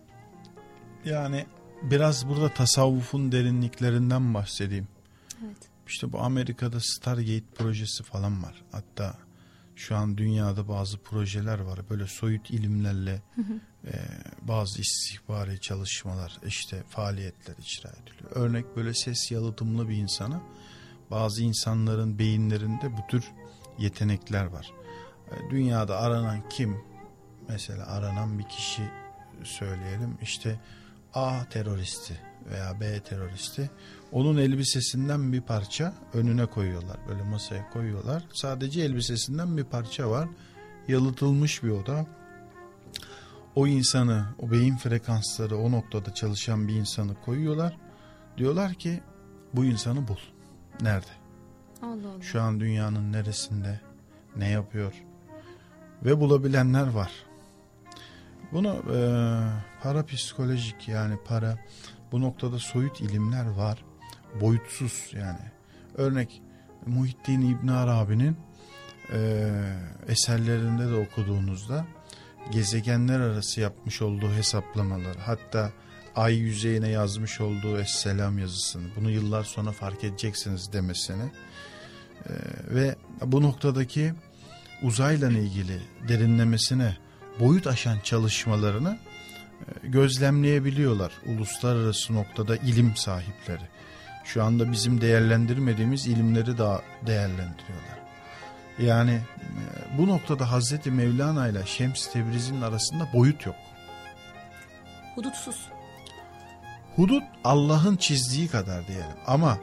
Yani 1.06 1.46
biraz 1.82 2.30
burada 2.30 2.50
tasavvufun 2.50 3.32
derinliklerinden 3.32 4.34
bahsedeyim. 4.34 4.88
Evet. 5.46 5.75
İşte 5.88 6.12
bu 6.12 6.20
Amerika'da 6.20 6.80
Stargate 6.80 7.46
projesi 7.56 8.04
falan 8.04 8.44
var. 8.44 8.64
Hatta 8.72 9.18
şu 9.76 9.96
an 9.96 10.18
dünyada 10.18 10.68
bazı 10.68 10.98
projeler 10.98 11.60
var. 11.60 11.80
Böyle 11.90 12.08
soyut 12.08 12.50
ilimlerle 12.50 13.22
hı 13.36 13.42
hı. 13.42 13.60
E, 13.88 13.94
bazı 14.42 14.82
istihbari 14.82 15.62
çalışmalar, 15.62 16.40
işte 16.46 16.84
faaliyetler 16.90 17.56
icra 17.60 17.90
ediliyor. 17.90 18.32
Örnek 18.32 18.76
böyle 18.76 18.94
ses 18.94 19.32
yalıtımlı 19.32 19.90
bir 19.90 19.96
insana 19.96 20.42
bazı 21.12 21.44
insanların 21.44 22.20
beyinlerinde 22.20 22.98
bu 22.98 23.08
tür 23.10 23.32
yetenekler 23.80 24.46
var. 24.46 24.72
E, 25.32 25.52
dünyada 25.52 26.00
aranan 26.00 26.50
kim? 26.50 26.78
Mesela 27.48 27.88
aranan 27.88 28.40
bir 28.40 28.48
kişi 28.50 28.82
söyleyelim. 29.44 30.18
İşte 30.22 30.60
A 31.14 31.50
teröristi 31.50 32.20
veya 32.46 32.80
B 32.80 33.00
teröristi 33.00 33.70
onun 34.12 34.38
elbisesinden 34.38 35.34
bir 35.34 35.42
parça 35.42 35.94
önüne 36.14 36.46
koyuyorlar. 36.46 36.98
Böyle 37.08 37.24
masaya 37.24 37.70
koyuyorlar. 37.70 38.24
Sadece 38.34 38.82
elbisesinden 38.82 39.58
bir 39.58 39.64
parça 39.64 40.10
var. 40.10 40.30
Yalıtılmış 40.88 41.64
bir 41.64 41.70
oda. 41.70 42.06
O 43.56 43.68
insanı, 43.68 44.26
o 44.40 44.52
beyin 44.52 44.78
frekansları 44.78 45.58
o 45.58 45.72
noktada 45.72 46.14
çalışan 46.14 46.68
bir 46.68 46.74
insanı 46.74 47.16
koyuyorlar. 47.26 47.78
Diyorlar 48.38 48.74
ki 48.74 49.02
bu 49.54 49.66
insanı 49.66 50.08
bul. 50.08 50.18
Nerede? 50.82 51.06
Allah 51.82 51.92
Allah. 51.92 52.22
Şu 52.22 52.42
an 52.42 52.60
dünyanın 52.60 53.14
neresinde? 53.14 53.80
Ne 54.36 54.50
yapıyor? 54.50 54.94
Ve 56.06 56.20
bulabilenler 56.20 56.88
var. 56.88 57.12
Bunu 58.52 58.70
e, 58.70 58.98
para 59.84 60.06
psikolojik 60.06 60.88
yani 60.88 61.18
para 61.26 61.58
bu 62.12 62.22
noktada 62.22 62.60
soyut 62.60 63.02
ilimler 63.02 63.46
var. 63.46 63.86
Boyutsuz 64.42 65.12
yani. 65.14 65.52
Örnek 65.96 66.42
Muhittin 66.86 67.42
İbn 67.42 67.68
Arabi'nin 67.68 68.38
e, 69.14 69.50
eserlerinde 70.08 70.90
de 70.90 70.96
okuduğunuzda 70.96 71.86
gezegenler 72.52 73.20
arası 73.20 73.62
yapmış 73.62 74.02
olduğu 74.02 74.34
hesaplamalar 74.34 75.18
hatta 75.18 75.72
ay 76.16 76.36
yüzeyine 76.36 76.90
yazmış 76.90 77.42
olduğu 77.42 77.80
Esselam 77.80 78.40
yazısını 78.40 78.88
bunu 78.96 79.12
yıllar 79.12 79.44
sonra 79.44 79.72
fark 79.72 80.04
edeceksiniz 80.04 80.74
demesini 80.74 81.24
e, 82.26 82.34
ve 82.70 82.96
bu 83.22 83.42
noktadaki 83.42 84.14
uzayla 84.84 85.30
ilgili 85.30 85.82
derinlemesine 86.08 86.98
boyut 87.40 87.68
aşan 87.68 88.00
çalışmalarını 88.00 88.98
e, 89.84 89.88
gözlemleyebiliyorlar 89.88 91.12
uluslararası 91.26 92.14
noktada 92.14 92.58
ilim 92.58 92.96
sahipleri. 92.96 93.70
Şu 94.26 94.44
anda 94.44 94.72
bizim 94.72 95.02
değerlendirmediğimiz 95.02 96.08
ilimleri 96.08 96.58
daha 96.58 96.82
değerlendiriyorlar. 97.08 98.00
Yani 98.80 99.12
e, 99.12 99.98
bu 99.98 100.08
noktada 100.08 100.52
Hazreti 100.52 100.92
Mevlana 100.92 101.48
ile 101.48 101.66
Şems 101.66 102.08
Tebriz'in 102.14 102.62
arasında 102.62 103.08
boyut 103.14 103.46
yok. 103.46 103.56
Hudutsuz. 105.16 105.68
Hudut 106.96 107.24
Allah'ın 107.44 107.96
çizdiği 107.96 108.48
kadar 108.48 108.88
diyelim 108.88 109.18
ama 109.28 109.58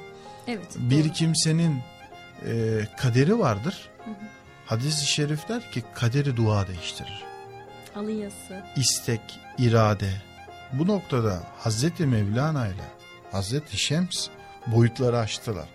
evet, 0.46 0.76
bir 0.76 1.04
doğru. 1.04 1.12
kimsenin 1.12 1.82
e, 2.46 2.80
kaderi 2.98 3.38
vardır. 3.38 3.90
Hadis-i 4.66 5.06
şerif 5.06 5.48
der 5.48 5.70
ki 5.70 5.82
kaderi 5.94 6.36
dua 6.36 6.68
değiştirir. 6.68 7.22
Alıyası. 7.96 8.64
İstek, 8.76 9.20
irade. 9.58 10.10
Bu 10.72 10.86
noktada 10.86 11.42
Hazreti 11.58 12.06
Mevlana 12.06 12.66
ile 12.68 12.84
Hazreti 13.32 13.78
Şems 13.78 14.28
boyutları 14.66 15.18
aştılar. 15.18 15.68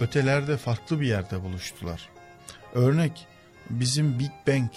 Ötelerde 0.00 0.56
farklı 0.56 1.00
bir 1.00 1.06
yerde 1.06 1.42
buluştular. 1.42 2.08
Örnek 2.74 3.26
bizim 3.70 4.18
Big 4.18 4.30
Bang 4.48 4.70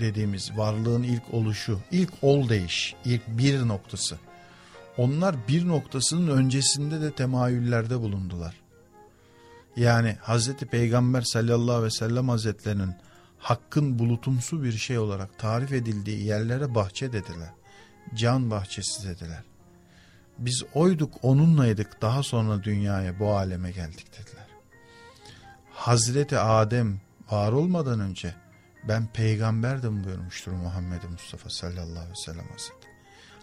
dediğimiz 0.00 0.56
varlığın 0.56 1.02
ilk 1.02 1.34
oluşu, 1.34 1.80
ilk 1.90 2.12
ol 2.22 2.48
değiş, 2.48 2.94
ilk 3.04 3.28
bir 3.28 3.68
noktası. 3.68 4.18
Onlar 4.96 5.36
bir 5.48 5.68
noktasının 5.68 6.36
öncesinde 6.36 7.00
de 7.00 7.12
temayüllerde 7.12 8.00
bulundular. 8.00 8.54
Yani 9.76 10.16
Hazreti 10.20 10.66
Peygamber 10.66 11.22
sallallahu 11.22 11.76
aleyhi 11.76 11.84
ve 11.84 11.90
sellem 11.90 12.28
hazretlerinin 12.28 12.94
hakkın 13.38 13.98
bulutumsu 13.98 14.62
bir 14.62 14.72
şey 14.72 14.98
olarak 14.98 15.38
tarif 15.38 15.72
edildiği 15.72 16.26
yerlere 16.26 16.74
bahçe 16.74 17.12
dediler. 17.12 17.50
Can 18.14 18.50
bahçesi 18.50 19.08
dediler. 19.08 19.49
Biz 20.40 20.62
oyduk 20.74 21.14
onunlaydık 21.22 22.02
daha 22.02 22.22
sonra 22.22 22.64
dünyaya 22.64 23.18
bu 23.18 23.32
aleme 23.32 23.70
geldik 23.70 24.06
dediler. 24.12 24.46
Hazreti 25.72 26.38
Adem 26.38 27.00
var 27.30 27.52
olmadan 27.52 28.00
önce 28.00 28.34
ben 28.88 29.06
peygamberdim 29.06 30.04
buyurmuştur 30.04 30.52
Muhammed 30.52 31.02
Mustafa 31.02 31.50
sallallahu 31.50 31.90
aleyhi 31.90 32.10
ve 32.10 32.24
sellem 32.24 32.44
hazretleri. 32.44 32.94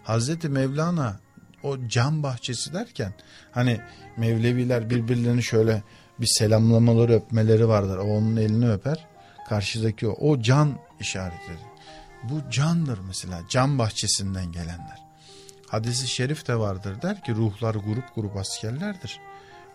Hazreti 0.02 0.48
Mevlana 0.48 1.20
o 1.62 1.88
can 1.88 2.22
bahçesi 2.22 2.72
derken 2.72 3.14
hani 3.50 3.80
Mevleviler 4.16 4.90
birbirlerini 4.90 5.42
şöyle 5.42 5.82
bir 6.20 6.26
selamlamaları 6.26 7.12
öpmeleri 7.12 7.68
vardır. 7.68 7.96
O 7.96 8.02
onun 8.02 8.36
elini 8.36 8.70
öper. 8.70 9.06
Karşıdaki 9.48 10.08
o, 10.08 10.30
o 10.30 10.42
can 10.42 10.78
işaretleri. 11.00 11.58
Bu 12.24 12.50
candır 12.50 12.98
mesela 12.98 13.40
can 13.48 13.78
bahçesinden 13.78 14.52
gelenler. 14.52 15.07
Hadisi 15.68 16.08
şerif 16.08 16.48
de 16.48 16.58
vardır 16.58 17.02
der 17.02 17.24
ki 17.24 17.34
ruhlar 17.34 17.74
grup 17.74 18.14
grup 18.14 18.36
askerlerdir. 18.36 19.20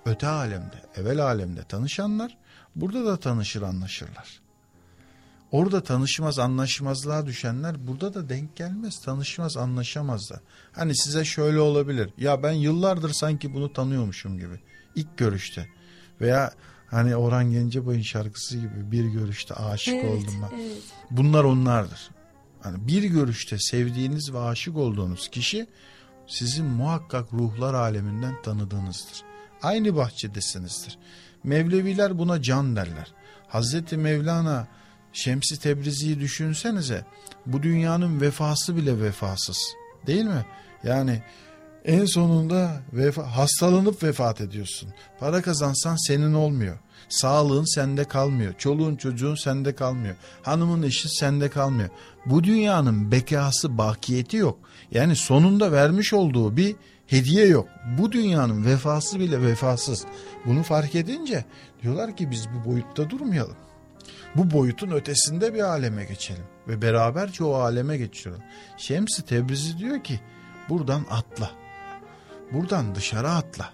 Öte 0.06 0.27
alemde, 0.27 0.82
evvel 0.95 1.19
alemde 1.19 1.63
tanışanlar 1.63 2.38
burada 2.75 3.06
da 3.06 3.17
tanışır 3.17 3.62
anlaşırlar. 3.62 4.41
Orada 5.51 5.84
tanışmaz 5.84 6.39
anlaşmazlığa 6.39 7.25
düşenler 7.25 7.88
burada 7.88 8.13
da 8.13 8.29
denk 8.29 8.56
gelmez 8.56 9.01
tanışmaz 9.01 9.58
anlaşamazlar. 9.58 10.39
Hani 10.71 10.97
size 10.97 11.25
şöyle 11.25 11.60
olabilir 11.60 12.10
ya 12.17 12.43
ben 12.43 12.51
yıllardır 12.51 13.13
sanki 13.13 13.53
bunu 13.53 13.73
tanıyormuşum 13.73 14.38
gibi 14.38 14.60
ilk 14.95 15.17
görüşte 15.17 15.67
veya 16.21 16.51
hani 16.88 17.15
Orhan 17.15 17.51
Gencebay'ın 17.51 18.01
şarkısı 18.01 18.58
gibi 18.58 18.91
bir 18.91 19.06
görüşte 19.06 19.53
aşık 19.53 19.93
evet, 19.93 20.06
oldum 20.06 20.34
ben. 20.41 20.58
Evet. 20.58 20.84
Bunlar 21.12 21.43
onlardır. 21.43 22.10
Hani 22.63 22.88
bir 22.88 23.04
görüşte 23.04 23.60
sevdiğiniz 23.60 24.34
ve 24.34 24.39
aşık 24.39 24.78
olduğunuz 24.78 25.28
kişi 25.30 25.67
sizin 26.28 26.65
muhakkak 26.65 27.34
ruhlar 27.34 27.73
aleminden 27.73 28.41
tanıdığınızdır. 28.41 29.23
Aynı 29.62 29.95
bahçedesinizdir. 29.95 30.97
Mevleviler 31.43 32.17
buna 32.17 32.41
can 32.41 32.76
derler. 32.76 33.13
Hazreti 33.47 33.97
Mevlana 33.97 34.67
Şemsi 35.13 35.60
Tebrizi'yi 35.60 36.19
düşünsenize 36.19 37.06
bu 37.45 37.63
dünyanın 37.63 38.21
vefası 38.21 38.76
bile 38.76 39.02
vefasız 39.02 39.58
değil 40.08 40.26
mi? 40.26 40.45
Yani 40.84 41.23
en 41.86 42.06
sonunda 42.06 42.82
vefa, 42.93 43.38
hastalanıp 43.38 44.04
vefat 44.04 44.41
ediyorsun. 44.41 44.89
Para 45.19 45.41
kazansan 45.41 45.96
senin 46.08 46.34
olmuyor. 46.34 46.78
Sağlığın 47.10 47.76
sende 47.76 48.04
kalmıyor. 48.04 48.54
Çoluğun 48.58 48.96
çocuğun 48.96 49.36
sende 49.36 49.76
kalmıyor. 49.76 50.15
Hanımın 50.43 50.84
eşi 50.84 51.10
sende 51.10 51.50
kalmıyor. 51.50 51.89
Bu 52.26 52.43
dünyanın 52.43 53.12
bekası 53.12 53.78
bakiyeti 53.78 54.38
yok. 54.38 54.60
Yani 54.91 55.15
sonunda 55.15 55.72
vermiş 55.72 56.13
olduğu 56.13 56.58
bir 56.58 56.76
hediye 57.08 57.46
yok. 57.46 57.67
Bu 58.00 58.12
dünyanın 58.12 58.65
vefası 58.65 59.19
bile 59.19 59.41
vefasız. 59.41 60.06
Bunu 60.46 60.63
fark 60.63 60.96
edince 60.96 61.46
diyorlar 61.82 62.17
ki 62.17 62.32
biz 62.32 62.48
bu 62.50 62.72
boyutta 62.72 63.10
durmayalım. 63.10 63.56
Bu 64.36 64.52
boyutun 64.52 64.91
ötesinde 64.91 65.54
bir 65.54 65.60
aleme 65.60 66.06
geçelim. 66.06 66.43
Ve 66.67 66.82
beraberce 66.82 67.43
o 67.43 67.54
aleme 67.54 67.98
geçiyorum. 67.98 68.41
Şemsi 68.78 69.26
Tebrizi 69.26 69.78
diyor 69.78 70.04
ki 70.04 70.19
buradan 70.69 71.06
atla. 71.10 71.62
Buradan 72.54 72.96
dışarı 72.96 73.30
atla. 73.30 73.70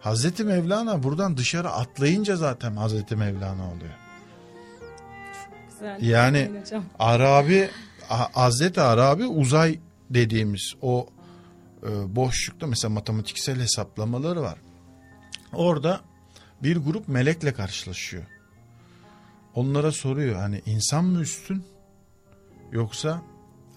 Hazreti 0.00 0.44
Mevlana 0.44 1.02
buradan 1.02 1.36
dışarı 1.36 1.70
atlayınca 1.70 2.36
zaten 2.36 2.76
Hazreti 2.76 3.16
Mevlana 3.16 3.72
oluyor. 3.72 3.94
Güzel. 5.70 6.02
Yani. 6.02 6.50
Arabi 6.98 7.70
Hazreti 8.32 8.80
Arabi 8.80 9.26
uzay 9.26 9.78
dediğimiz 10.10 10.74
o 10.82 11.06
e, 11.82 12.16
boşlukta 12.16 12.66
mesela 12.66 12.94
matematiksel 12.94 13.60
hesaplamaları 13.60 14.42
var. 14.42 14.58
Orada 15.52 16.00
bir 16.62 16.76
grup 16.76 17.08
melekle 17.08 17.52
karşılaşıyor. 17.52 18.24
onlara 19.54 19.92
soruyor 19.92 20.36
hani 20.36 20.62
insan 20.66 21.04
mı 21.04 21.20
üstün 21.20 21.64
yoksa 22.72 23.22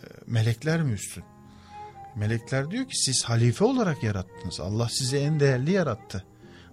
e, 0.03 0.07
melekler 0.27 0.83
mi 0.83 0.91
üstün? 0.91 1.23
Melekler 2.17 2.71
diyor 2.71 2.85
ki 2.85 2.97
siz 2.97 3.23
halife 3.23 3.65
olarak 3.65 4.03
yarattınız. 4.03 4.59
Allah 4.59 4.89
sizi 4.89 5.17
en 5.17 5.39
değerli 5.39 5.71
yarattı. 5.71 6.25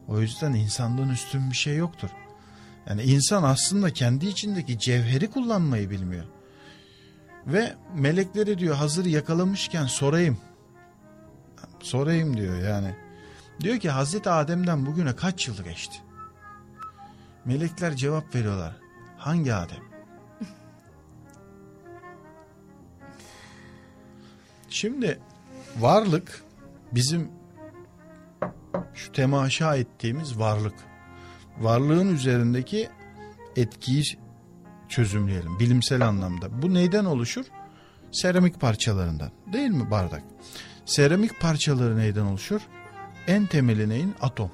O 0.08 0.20
yüzden 0.20 0.52
insandan 0.52 1.08
üstün 1.08 1.50
bir 1.50 1.56
şey 1.56 1.76
yoktur. 1.76 2.08
Yani 2.86 3.02
insan 3.02 3.42
aslında 3.42 3.92
kendi 3.92 4.26
içindeki 4.26 4.78
cevheri 4.78 5.30
kullanmayı 5.30 5.90
bilmiyor. 5.90 6.24
Ve 7.46 7.74
melekleri 7.94 8.58
diyor 8.58 8.74
hazır 8.74 9.04
yakalamışken 9.04 9.86
sorayım. 9.86 10.38
Sorayım 11.80 12.36
diyor 12.36 12.58
yani. 12.58 12.94
Diyor 13.60 13.78
ki 13.78 13.90
Hazreti 13.90 14.30
Adem'den 14.30 14.86
bugüne 14.86 15.16
kaç 15.16 15.48
yıl 15.48 15.64
geçti? 15.64 15.98
Melekler 17.44 17.96
cevap 17.96 18.34
veriyorlar. 18.34 18.76
Hangi 19.18 19.54
Adem? 19.54 19.84
Şimdi 24.68 25.20
varlık 25.78 26.44
bizim 26.92 27.30
şu 28.94 29.12
temaşa 29.12 29.76
ettiğimiz 29.76 30.38
varlık. 30.38 30.74
Varlığın 31.58 32.14
üzerindeki 32.14 32.88
etkiyi 33.56 34.02
çözümleyelim 34.88 35.58
bilimsel 35.58 36.08
anlamda. 36.08 36.62
Bu 36.62 36.74
neyden 36.74 37.04
oluşur? 37.04 37.44
Seramik 38.12 38.60
parçalarından 38.60 39.30
değil 39.52 39.70
mi 39.70 39.90
bardak? 39.90 40.22
Seramik 40.84 41.40
parçaları 41.40 41.96
neyden 41.96 42.24
oluşur? 42.24 42.60
En 43.26 43.46
temeli 43.46 43.88
neyin? 43.88 44.14
Atom. 44.20 44.50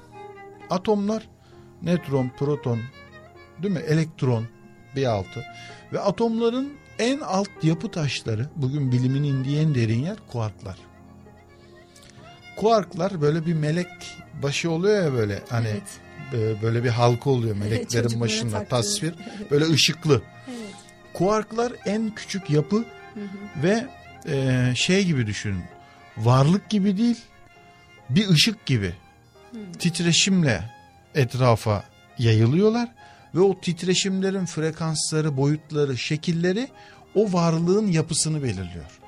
Atomlar 0.69 1.29
nötron, 1.81 2.31
proton, 2.39 2.79
değil 3.63 3.73
mi? 3.73 3.79
Elektron 3.79 4.45
bir 4.95 5.05
altı. 5.05 5.45
Ve 5.93 5.99
atomların 5.99 6.73
en 6.99 7.19
alt 7.19 7.49
yapı 7.63 7.91
taşları 7.91 8.49
bugün 8.55 8.91
bilimin 8.91 9.23
indiği 9.23 9.59
en 9.59 9.75
derin 9.75 9.99
yer 9.99 10.17
kuarklar. 10.31 10.90
Kuarklar 12.55 13.21
böyle 13.21 13.45
bir 13.45 13.53
melek 13.53 13.87
başı 14.43 14.71
oluyor 14.71 15.03
ya 15.03 15.13
böyle 15.13 15.39
hani 15.49 15.67
evet. 16.31 16.61
böyle 16.61 16.83
bir 16.83 16.89
halka 16.89 17.29
oluyor 17.29 17.55
meleklerin 17.55 18.19
başında 18.19 18.65
tasvir 18.65 19.13
böyle 19.51 19.65
ışıklı. 19.65 20.21
Evet. 20.47 20.75
Kuarklar 21.13 21.73
en 21.85 22.15
küçük 22.15 22.49
yapı 22.49 22.75
hı 22.75 22.81
hı. 23.19 23.63
ve 23.63 23.85
e, 24.27 24.71
şey 24.75 25.05
gibi 25.05 25.27
düşünün 25.27 25.63
varlık 26.17 26.69
gibi 26.69 26.97
değil 26.97 27.17
bir 28.09 28.29
ışık 28.29 28.65
gibi 28.65 28.93
hı. 29.51 29.57
titreşimle 29.79 30.63
etrafa 31.15 31.83
yayılıyorlar 32.17 32.89
ve 33.35 33.39
o 33.39 33.61
titreşimlerin 33.61 34.45
frekansları, 34.45 35.37
boyutları, 35.37 35.97
şekilleri 35.97 36.67
o 37.15 37.33
varlığın 37.33 37.87
yapısını 37.87 38.43
belirliyor. 38.43 38.99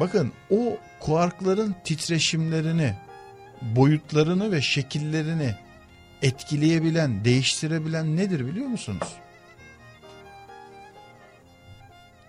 Bakın 0.00 0.32
o 0.50 0.78
kuarkların 1.00 1.76
titreşimlerini, 1.84 2.94
boyutlarını 3.62 4.52
ve 4.52 4.62
şekillerini 4.62 5.54
etkileyebilen, 6.22 7.24
değiştirebilen 7.24 8.16
nedir 8.16 8.46
biliyor 8.46 8.66
musunuz? 8.66 9.08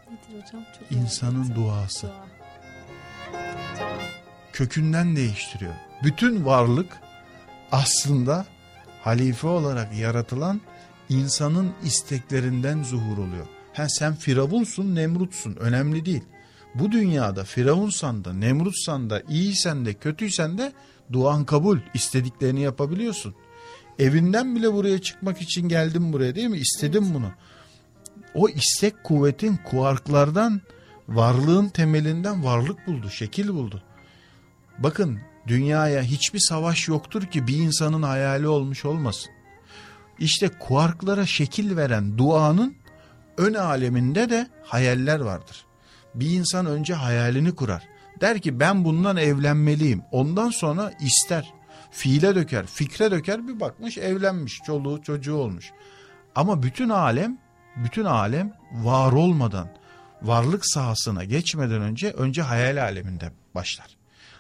Nedir 0.10 0.42
hocam? 0.42 0.64
Çok 0.80 0.92
İnsanın 0.92 1.56
duası. 1.56 2.12
Kökünden 4.54 5.16
değiştiriyor. 5.16 5.74
Bütün 6.04 6.46
varlık 6.46 7.00
aslında 7.72 8.46
halife 9.02 9.48
olarak 9.48 9.94
yaratılan 9.98 10.62
insanın 11.10 11.72
isteklerinden 11.84 12.84
zuhur 12.84 13.18
oluyor. 13.18 13.46
Ha 13.74 13.90
sen 13.90 14.16
firavunsun, 14.16 14.96
Nemrutsun 14.96 15.56
önemli 15.56 16.06
değil. 16.06 16.24
Bu 16.76 16.92
dünyada 16.92 17.44
firavunsan 17.44 18.26
da, 18.26 18.34
Nemrutsan 18.34 19.10
da, 19.10 19.22
iyisen 19.30 19.86
de, 19.86 19.94
kötüysen 19.94 20.58
de 20.58 20.74
duan 21.12 21.46
kabul, 21.46 21.80
istediklerini 21.94 22.62
yapabiliyorsun. 22.62 23.36
Evinden 24.00 24.56
bile 24.56 24.74
buraya 24.74 25.02
çıkmak 25.02 25.42
için 25.42 25.70
geldim 25.70 26.14
buraya 26.14 26.36
değil 26.36 26.48
mi? 26.48 26.58
İstedim 26.58 27.04
evet. 27.04 27.16
bunu. 27.16 27.32
O 28.34 28.50
istek 28.50 29.04
kuvvetin 29.04 29.58
kuarklardan, 29.58 30.62
varlığın 31.08 31.70
temelinden 31.70 32.44
varlık 32.44 32.88
buldu, 32.88 33.10
şekil 33.10 33.50
buldu. 33.50 33.84
Bakın 34.80 35.20
dünyaya 35.48 36.02
hiçbir 36.02 36.40
savaş 36.40 36.88
yoktur 36.88 37.26
ki 37.26 37.48
bir 37.48 37.56
insanın 37.56 38.04
hayali 38.04 38.48
olmuş 38.48 38.86
olmasın. 38.86 39.32
İşte 40.20 40.50
kuarklara 40.60 41.26
şekil 41.26 41.78
veren 41.78 42.18
duanın 42.18 42.76
ön 43.38 43.54
aleminde 43.54 44.30
de 44.30 44.48
hayaller 44.64 45.20
vardır. 45.20 45.66
Bir 46.16 46.30
insan 46.30 46.66
önce 46.66 46.94
hayalini 46.94 47.56
kurar. 47.56 47.84
Der 48.22 48.40
ki 48.40 48.60
ben 48.60 48.86
bundan 48.86 49.18
evlenmeliyim. 49.18 50.02
Ondan 50.12 50.50
sonra 50.50 50.94
ister. 51.02 51.54
Fiile 51.92 52.36
döker, 52.36 52.66
fikre 52.66 53.12
döker 53.12 53.48
bir 53.48 53.60
bakmış 53.60 53.98
evlenmiş, 53.98 54.60
çoluğu 54.66 55.02
çocuğu 55.02 55.36
olmuş. 55.36 55.72
Ama 56.36 56.64
bütün 56.64 56.90
alem, 56.90 57.38
bütün 57.76 58.06
alem 58.06 58.54
var 58.72 59.12
olmadan, 59.12 59.68
varlık 60.22 60.66
sahasına 60.66 61.24
geçmeden 61.24 61.82
önce 61.82 62.12
önce 62.12 62.42
hayal 62.42 62.82
aleminde 62.82 63.32
başlar. 63.56 63.98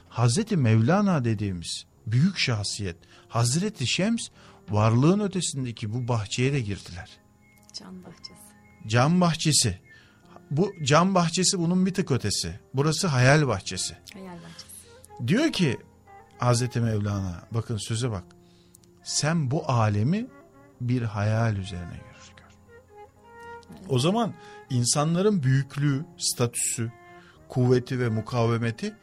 Hazreti 0.10 0.58
Mevlana 0.58 1.26
dediğimiz 1.26 1.86
büyük 2.08 2.40
şahsiyet 2.40 2.98
Hazreti 3.28 3.88
Şems 3.88 4.28
varlığın 4.70 5.20
ötesindeki 5.20 5.94
bu 5.94 6.08
bahçeye 6.08 6.54
de 6.54 6.62
girdiler. 6.62 7.10
Can 7.74 8.04
bahçesi. 8.04 8.42
Can 8.88 9.22
bahçesi. 9.22 9.80
Bu 10.52 10.74
can 10.84 11.16
bahçesi 11.16 11.60
bunun 11.60 11.86
bir 11.86 11.94
tık 11.94 12.12
ötesi. 12.12 12.60
Burası 12.74 13.08
hayal 13.08 13.48
bahçesi. 13.48 13.98
Hayal 14.14 14.36
bahçesi. 14.36 15.28
Diyor 15.28 15.52
ki 15.52 15.78
Hazreti 16.38 16.82
Mevlana 16.82 17.42
bakın 17.52 17.78
söze 17.78 18.12
bak. 18.12 18.24
Sen 19.04 19.52
bu 19.52 19.70
alemi 19.72 20.28
bir 20.82 21.02
hayal 21.02 21.56
üzerine 21.56 21.94
yürür 21.94 22.34
gör. 22.38 22.46
O 23.90 24.00
zaman 24.00 24.34
insanların 24.70 25.44
büyüklüğü, 25.44 26.06
statüsü, 26.18 26.92
kuvveti 27.50 28.00
ve 28.00 28.10
mukavemeti 28.10 28.96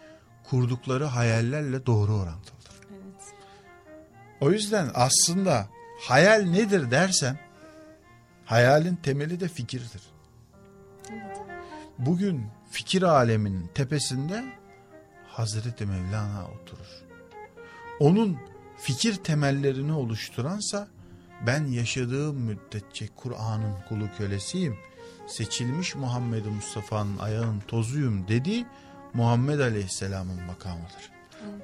kurdukları 0.51 1.05
hayallerle 1.05 1.87
doğru 1.87 2.15
orantılıdır. 2.15 2.73
Evet. 2.91 3.35
O 4.41 4.51
yüzden 4.51 4.91
aslında 4.95 5.69
hayal 6.01 6.43
nedir 6.43 6.91
dersen 6.91 7.39
hayalin 8.45 8.97
temeli 8.97 9.41
de 9.41 9.49
fikirdir. 9.49 10.03
Bugün 11.99 12.47
fikir 12.71 13.03
aleminin 13.03 13.71
tepesinde 13.75 14.45
Hazreti 15.29 15.87
Mevlana 15.87 16.45
oturur. 16.45 17.05
Onun 18.01 18.37
fikir 18.79 19.15
temellerini 19.15 19.93
oluşturansa 19.93 20.89
ben 21.47 21.65
yaşadığım 21.67 22.37
müddetçe 22.37 23.09
Kur'an'ın 23.17 23.75
kulu 23.89 24.09
kölesiyim. 24.19 24.79
Seçilmiş 25.27 25.95
Muhammed 25.95 26.47
Mustafa'nın 26.47 27.19
ayağın 27.19 27.61
tozuyum 27.61 28.29
dedi 28.29 28.67
Muhammed 29.15 29.61
Aleyhisselam'ın 29.61 30.43
makamıdır. 30.43 31.11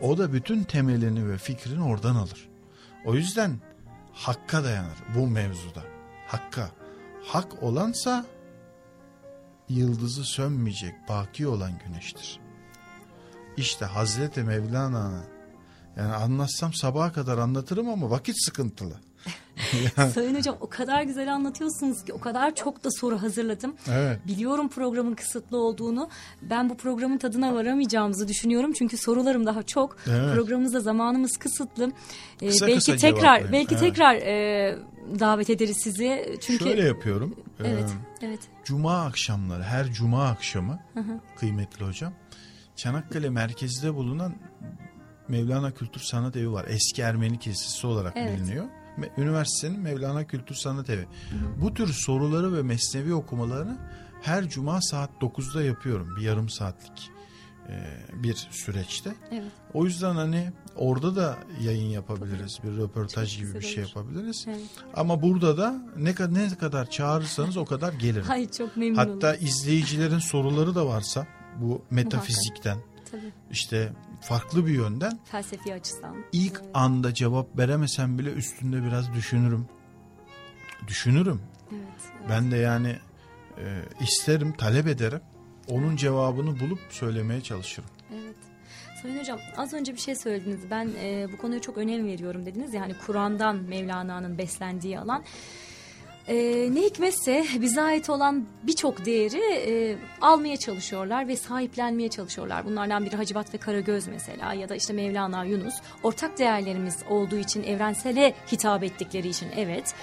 O 0.03 0.19
da 0.19 0.33
bütün 0.33 0.65
temelini 0.65 1.29
ve 1.29 1.39
fikrini 1.39 1.83
oradan 1.83 2.15
alır. 2.15 2.49
O 3.05 3.15
yüzden 3.15 3.61
hakka 4.13 4.65
dayanır 4.65 4.99
bu 5.15 5.27
mevzuda. 5.27 5.83
Hakka. 6.27 6.71
Hak 7.27 7.63
olansa 7.63 8.27
yıldızı 9.69 10.25
sönmeyecek 10.25 10.95
baki 11.09 11.47
olan 11.47 11.73
güneştir. 11.87 12.41
İşte 13.57 13.85
Hazreti 13.85 14.43
Mevlana'nın 14.43 15.25
yani 15.97 16.15
anlatsam 16.15 16.75
sabaha 16.75 17.13
kadar 17.13 17.39
anlatırım 17.39 17.89
ama 17.89 18.11
vakit 18.11 18.45
sıkıntılı. 18.45 18.95
Sayın 20.15 20.35
hocam 20.35 20.57
o 20.61 20.69
kadar 20.69 21.03
güzel 21.03 21.35
anlatıyorsunuz 21.35 22.05
ki 22.05 22.13
o 22.13 22.21
kadar 22.21 22.55
çok 22.55 22.85
da 22.85 22.89
soru 22.91 23.23
hazırladım. 23.23 23.75
Evet. 23.91 24.27
Biliyorum 24.27 24.69
programın 24.69 25.15
kısıtlı 25.15 25.59
olduğunu. 25.59 26.09
Ben 26.43 26.71
bu 26.71 26.77
programın 26.77 27.19
tadına 27.19 27.55
varamayacağımızı 27.55 28.29
düşünüyorum. 28.29 28.73
Çünkü 28.73 28.97
sorularım 28.97 29.47
daha 29.47 29.63
çok. 29.63 29.97
Evet. 30.07 30.35
Programımızda 30.35 30.81
zamanımız 30.81 31.37
kısıtlı. 31.37 31.93
Ee, 32.43 32.49
kısa 32.49 32.67
belki 32.67 32.79
kısa 32.79 32.97
tekrar 32.97 33.53
belki 33.53 33.75
evet. 33.75 33.81
tekrar 33.81 34.15
e, 34.15 34.79
davet 35.21 35.51
ederiz 35.51 35.77
sizi. 35.83 36.39
Çünkü 36.41 36.65
Şöyle 36.65 36.85
yapıyorum. 36.85 37.37
Evet. 37.61 37.91
Ee, 38.21 38.27
evet. 38.27 38.41
Cuma 38.65 39.05
akşamları 39.05 39.63
her 39.63 39.93
cuma 39.93 40.29
akşamı 40.29 40.81
hı 40.95 41.01
hı. 41.01 41.21
kıymetli 41.37 41.87
hocam 41.87 42.13
Çanakkale 42.77 43.31
merkezde 43.31 43.95
bulunan 43.95 44.35
Mevlana 45.29 45.71
Kültür 45.71 46.01
Sanat 46.01 46.37
Evi 46.37 46.53
var. 46.53 46.67
Eski 46.69 47.03
Ermeni 47.03 47.39
Kilisesi 47.39 47.87
olarak 47.87 48.13
evet. 48.17 48.39
biliniyor 48.39 48.65
üniversitenin 49.19 49.81
Mevlana 49.81 50.27
Kültür 50.27 50.55
Sanat 50.55 50.91
Evi. 50.91 51.07
Bu 51.61 51.75
tür 51.75 51.93
soruları 51.93 52.57
ve 52.57 52.63
mesnevi 52.63 53.15
okumalarını 53.15 53.79
her 54.23 54.49
cuma 54.49 54.81
saat 54.83 55.11
9'da 55.21 55.63
yapıyorum. 55.63 56.17
Bir 56.17 56.23
yarım 56.23 56.49
saatlik 56.49 57.11
bir 58.13 58.35
süreçte. 58.51 59.15
Evet. 59.31 59.53
O 59.75 59.85
yüzden 59.85 60.15
hani 60.15 60.53
orada 60.77 61.17
da 61.17 61.39
yayın 61.61 61.89
yapabiliriz. 61.91 62.59
Bir 62.65 62.77
röportaj 62.77 63.39
Çok 63.39 63.47
gibi 63.47 63.55
bir 63.55 63.61
şey 63.67 63.83
olur. 63.85 63.89
yapabiliriz. 63.97 64.45
Evet. 64.49 64.61
Ama 64.95 65.23
burada 65.23 65.57
da 65.59 65.83
ne 65.97 66.15
kadar 66.15 66.35
ne 66.35 66.57
kadar 66.59 66.91
çağırırsanız 66.91 67.57
o 67.57 67.65
kadar 67.65 67.93
gelirim. 67.93 68.25
Ay 68.31 68.51
çok 68.51 68.77
memnun 68.77 68.97
Hatta 68.97 69.29
olurum. 69.31 69.47
izleyicilerin 69.47 70.19
soruları 70.19 70.75
da 70.75 70.87
varsa 70.87 71.27
bu 71.61 71.83
metafizikten 71.91 72.79
Tabii. 73.11 73.33
işte 73.51 73.93
farklı 74.21 74.67
bir 74.67 74.73
yönden 74.75 75.19
Felsefi 75.25 75.75
açıdan. 75.75 76.17
ilk 76.33 76.57
Evet. 76.63 76.71
anda 76.75 77.15
cevap 77.15 77.59
veremesem 77.59 78.19
bile 78.19 78.33
üstünde 78.33 78.83
biraz 78.85 79.15
düşünürüm. 79.15 79.67
Düşünürüm. 80.89 81.41
Evet, 81.73 81.83
evet. 82.19 82.29
Ben 82.31 82.51
de 82.51 82.57
yani 82.57 82.97
e, 83.59 83.83
isterim, 84.01 84.53
talep 84.53 84.87
ederim. 84.87 85.21
Onun 85.69 85.97
cevabını 85.97 86.61
bulup 86.61 86.79
söylemeye 86.91 87.41
çalışırım. 87.41 87.91
Evet. 88.13 88.37
Sayın 89.03 89.19
Hocam 89.19 89.39
az 89.57 89.73
önce 89.73 89.93
bir 89.93 89.99
şey 89.99 90.15
söylediniz. 90.15 90.61
Ben 90.71 90.91
e, 91.03 91.27
bu 91.33 91.37
konuya 91.37 91.61
çok 91.61 91.79
önem 91.79 92.07
veriyorum 92.07 92.47
dediniz. 92.47 92.75
Yani 92.75 92.95
Kur'an'dan 93.07 93.57
Mevlana'nın 93.57 94.39
beslendiği 94.39 94.99
alan. 94.99 95.25
E, 96.29 96.35
ne 96.75 96.81
hikmetse 96.81 97.47
bize 97.61 97.83
ait 97.83 98.11
olan 98.11 98.47
birçok 98.63 99.05
değeri 99.05 99.41
e, 99.55 99.97
almaya 100.21 100.57
çalışıyorlar 100.57 101.29
ve 101.29 101.37
sahiplenmeye 101.37 102.09
çalışıyorlar. 102.09 102.65
Bunlardan 102.65 103.05
biri 103.07 103.17
Hacivat 103.17 103.55
ve 103.55 103.59
Karagöz 103.59 104.07
mesela 104.07 104.55
ya 104.55 104.69
da 104.69 104.77
işte 104.77 104.93
Mevlana, 104.93 105.45
Yunus. 105.45 105.75
Ortak 106.03 106.39
değerlerimiz 106.39 106.97
olduğu 107.09 107.37
için 107.37 107.63
evrensele 107.63 108.35
hitap 108.53 108.85
ettikleri 108.85 109.29
için 109.29 109.49
evet. 109.57 109.95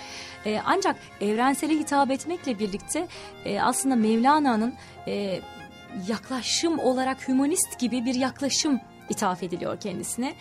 E, 0.46 0.62
ancak 0.66 0.96
evrensele 1.22 1.74
hitap 1.74 2.12
etmekle 2.12 2.60
birlikte 2.60 3.08
e, 3.46 3.62
aslında 3.62 3.96
Mevlana'nın 3.96 4.74
e, 5.08 5.40
yaklaşım 6.08 6.80
olarak 6.80 7.28
hümanist 7.28 7.80
gibi 7.80 8.06
bir 8.06 8.16
yaklaşım 8.16 8.80
ithaf 9.10 9.44
ediliyor 9.44 9.80
kendisine. 9.80 10.34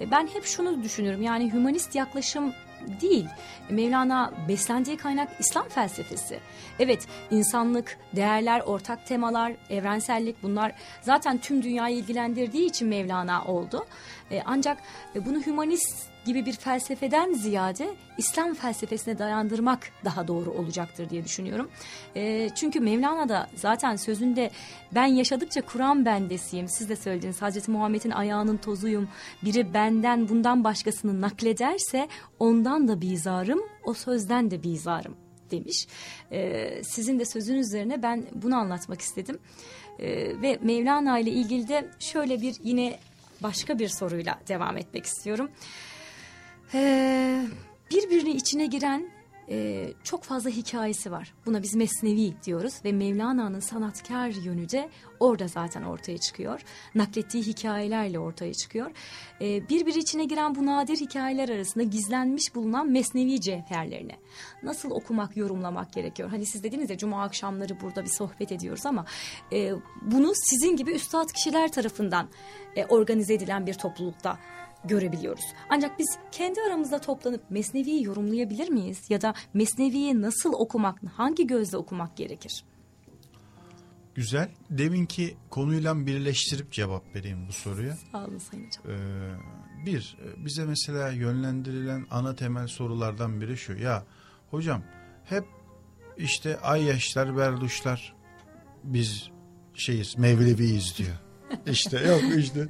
E, 0.00 0.10
Ben 0.10 0.28
hep 0.32 0.44
şunu 0.44 0.82
düşünürüm 0.82 1.22
yani 1.22 1.52
hümanist 1.52 1.94
yaklaşım 1.94 2.52
değil. 3.00 3.26
Mevlana 3.70 4.32
beslendiği 4.48 4.96
kaynak 4.96 5.28
İslam 5.38 5.68
felsefesi. 5.68 6.40
Evet 6.78 7.06
insanlık, 7.30 7.98
değerler, 8.16 8.60
ortak 8.60 9.06
temalar, 9.06 9.52
evrensellik 9.70 10.42
bunlar 10.42 10.72
zaten 11.02 11.38
tüm 11.38 11.62
dünyayı 11.62 11.96
ilgilendirdiği 11.96 12.66
için 12.66 12.88
Mevlana 12.88 13.44
oldu. 13.44 13.86
E, 14.30 14.42
Ancak 14.46 14.78
e, 15.14 15.26
bunu 15.26 15.40
hümanist 15.46 16.15
gibi 16.26 16.46
bir 16.46 16.52
felsefeden 16.52 17.32
ziyade 17.32 17.94
İslam 18.18 18.54
felsefesine 18.54 19.18
dayandırmak 19.18 19.90
daha 20.04 20.28
doğru 20.28 20.50
olacaktır 20.50 21.10
diye 21.10 21.24
düşünüyorum. 21.24 21.70
E, 22.16 22.48
çünkü 22.54 22.80
Mevlana 22.80 23.28
da 23.28 23.46
zaten 23.54 23.96
sözünde 23.96 24.50
ben 24.94 25.06
yaşadıkça 25.06 25.60
Kur'an 25.60 26.04
bendesiyim. 26.04 26.68
Siz 26.68 26.88
de 26.88 26.96
söylediniz 26.96 27.42
Hazreti 27.42 27.70
Muhammed'in 27.70 28.10
ayağının 28.10 28.56
tozuyum. 28.56 29.08
Biri 29.44 29.74
benden 29.74 30.28
bundan 30.28 30.64
başkasını 30.64 31.20
naklederse 31.20 32.08
ondan 32.38 32.88
da 32.88 33.00
bizarım, 33.00 33.60
o 33.84 33.94
sözden 33.94 34.50
de 34.50 34.62
bizarım 34.62 35.16
demiş. 35.50 35.86
E, 36.32 36.82
sizin 36.84 37.18
de 37.18 37.24
sözün 37.24 37.54
üzerine 37.54 38.02
ben 38.02 38.24
bunu 38.34 38.56
anlatmak 38.56 39.00
istedim. 39.00 39.38
E, 39.98 40.08
ve 40.42 40.58
Mevlana 40.62 41.18
ile 41.18 41.30
ilgili 41.30 41.68
de 41.68 41.90
şöyle 41.98 42.40
bir 42.40 42.56
yine 42.62 42.98
başka 43.42 43.78
bir 43.78 43.88
soruyla 43.88 44.38
devam 44.48 44.76
etmek 44.76 45.06
istiyorum. 45.06 45.50
Ee, 46.74 47.46
birbirine 47.90 48.30
içine 48.30 48.66
giren 48.66 49.10
e, 49.50 49.88
çok 50.04 50.24
fazla 50.24 50.50
hikayesi 50.50 51.12
var. 51.12 51.34
Buna 51.46 51.62
biz 51.62 51.74
mesnevi 51.74 52.34
diyoruz 52.44 52.74
ve 52.84 52.92
Mevlana'nın 52.92 53.60
sanatkar 53.60 54.28
yönü 54.28 54.68
de 54.68 54.88
orada 55.20 55.48
zaten 55.48 55.82
ortaya 55.82 56.18
çıkıyor. 56.18 56.60
Naklettiği 56.94 57.42
hikayelerle 57.42 58.18
ortaya 58.18 58.54
çıkıyor. 58.54 58.90
Ee, 59.40 59.68
birbiri 59.68 59.98
içine 59.98 60.24
giren 60.24 60.54
bu 60.54 60.66
nadir 60.66 60.96
hikayeler 60.96 61.48
arasında 61.48 61.84
gizlenmiş 61.84 62.54
bulunan 62.54 62.90
mesnevi 62.90 63.40
cevherlerini 63.40 64.16
nasıl 64.62 64.90
okumak, 64.90 65.36
yorumlamak 65.36 65.92
gerekiyor? 65.92 66.30
Hani 66.30 66.46
siz 66.46 66.62
dediniz 66.62 66.90
ya 66.90 66.98
cuma 66.98 67.22
akşamları 67.22 67.80
burada 67.80 68.04
bir 68.04 68.10
sohbet 68.10 68.52
ediyoruz 68.52 68.86
ama 68.86 69.04
e, 69.52 69.72
bunu 70.02 70.32
sizin 70.34 70.76
gibi 70.76 70.92
üstad 70.92 71.28
kişiler 71.32 71.72
tarafından 71.72 72.28
e, 72.76 72.84
organize 72.84 73.34
edilen 73.34 73.66
bir 73.66 73.74
toplulukta 73.74 74.38
görebiliyoruz. 74.88 75.44
Ancak 75.70 75.98
biz 75.98 76.18
kendi 76.32 76.60
aramızda 76.60 77.00
toplanıp 77.00 77.50
Mesnevi'yi 77.50 78.04
yorumlayabilir 78.04 78.68
miyiz? 78.68 78.98
Ya 79.08 79.20
da 79.20 79.34
Mesnevi'yi 79.54 80.22
nasıl 80.22 80.52
okumak, 80.52 80.98
hangi 81.16 81.46
gözle 81.46 81.76
okumak 81.76 82.16
gerekir? 82.16 82.64
Güzel. 84.16 84.48
Deminki 84.70 85.36
konuyla 85.50 86.06
birleştirip 86.06 86.72
cevap 86.72 87.14
vereyim 87.14 87.48
bu 87.48 87.52
soruya. 87.52 87.96
Sağ 88.12 88.24
olun 88.24 88.38
Sayın 88.38 88.66
Hocam. 88.66 88.84
Ee, 88.88 89.86
bir, 89.86 90.16
bize 90.36 90.64
mesela 90.64 91.10
yönlendirilen 91.10 92.06
ana 92.10 92.34
temel 92.34 92.66
sorulardan 92.66 93.40
biri 93.40 93.56
şu. 93.56 93.72
Ya 93.72 94.04
hocam 94.50 94.82
hep 95.24 95.44
işte 96.16 96.60
ay 96.60 96.84
yaşlar, 96.84 97.36
berduşlar 97.36 98.14
biz 98.84 99.30
şeyiz, 99.74 100.18
Mevleviyiz 100.18 100.98
diyor. 100.98 101.16
İşte 101.66 101.98
yok 101.98 102.22
işte 102.38 102.68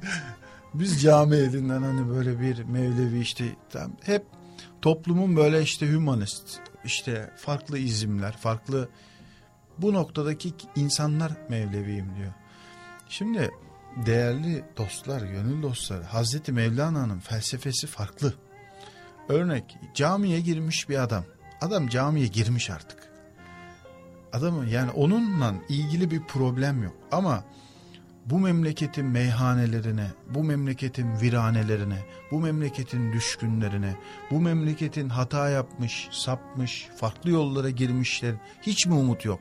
biz 0.73 1.01
cami 1.01 1.35
elinden 1.35 1.81
hani 1.81 2.09
böyle 2.09 2.39
bir 2.39 2.63
Mevlevi 2.63 3.19
işte 3.19 3.45
tam 3.69 3.91
hep 4.03 4.25
toplumun 4.81 5.35
böyle 5.35 5.61
işte 5.61 5.93
humanist 5.93 6.59
işte 6.85 7.33
farklı 7.37 7.77
izimler, 7.77 8.37
farklı 8.37 8.89
bu 9.77 9.93
noktadaki 9.93 10.53
insanlar 10.75 11.31
Mevleviyim 11.49 12.15
diyor. 12.15 12.33
Şimdi 13.09 13.51
değerli 14.05 14.63
dostlar, 14.77 15.21
gönül 15.21 15.63
dostları 15.63 16.03
Hazreti 16.03 16.51
Mevlana'nın 16.51 17.19
felsefesi 17.19 17.87
farklı. 17.87 18.33
Örnek 19.29 19.77
camiye 19.93 20.39
girmiş 20.39 20.89
bir 20.89 21.03
adam. 21.03 21.23
Adam 21.61 21.87
camiye 21.87 22.27
girmiş 22.27 22.69
artık. 22.69 23.11
Adamın 24.33 24.67
yani 24.67 24.91
onunla 24.91 25.53
ilgili 25.69 26.11
bir 26.11 26.23
problem 26.23 26.83
yok. 26.83 26.95
Ama 27.11 27.43
bu 28.29 28.39
memleketin 28.39 29.05
meyhanelerine, 29.05 30.11
bu 30.29 30.43
memleketin 30.43 31.19
viranelerine, 31.21 32.05
bu 32.31 32.39
memleketin 32.39 33.13
düşkünlerine, 33.13 33.95
bu 34.31 34.39
memleketin 34.39 35.09
hata 35.09 35.49
yapmış, 35.49 36.07
sapmış, 36.11 36.87
farklı 36.97 37.29
yollara 37.29 37.69
girmişler 37.69 38.35
hiç 38.61 38.85
mi 38.85 38.93
umut 38.93 39.25
yok? 39.25 39.39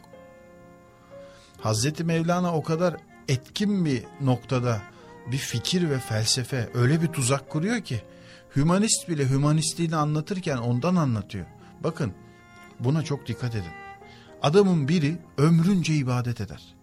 Hazreti 1.60 2.04
Mevlana 2.04 2.54
o 2.54 2.62
kadar 2.62 2.96
etkin 3.28 3.84
bir 3.84 4.04
noktada 4.20 4.82
bir 5.32 5.38
fikir 5.38 5.90
ve 5.90 5.98
felsefe 5.98 6.68
öyle 6.74 7.02
bir 7.02 7.06
tuzak 7.06 7.50
kuruyor 7.50 7.80
ki 7.80 8.02
hümanist 8.56 9.08
bile 9.08 9.30
hümanistliğini 9.30 9.96
anlatırken 9.96 10.56
ondan 10.56 10.96
anlatıyor. 10.96 11.46
Bakın 11.84 12.12
buna 12.80 13.02
çok 13.02 13.26
dikkat 13.26 13.54
edin. 13.54 13.72
Adamın 14.42 14.88
biri 14.88 15.18
ömrünce 15.38 15.94
ibadet 15.94 16.40
eder. 16.40 16.75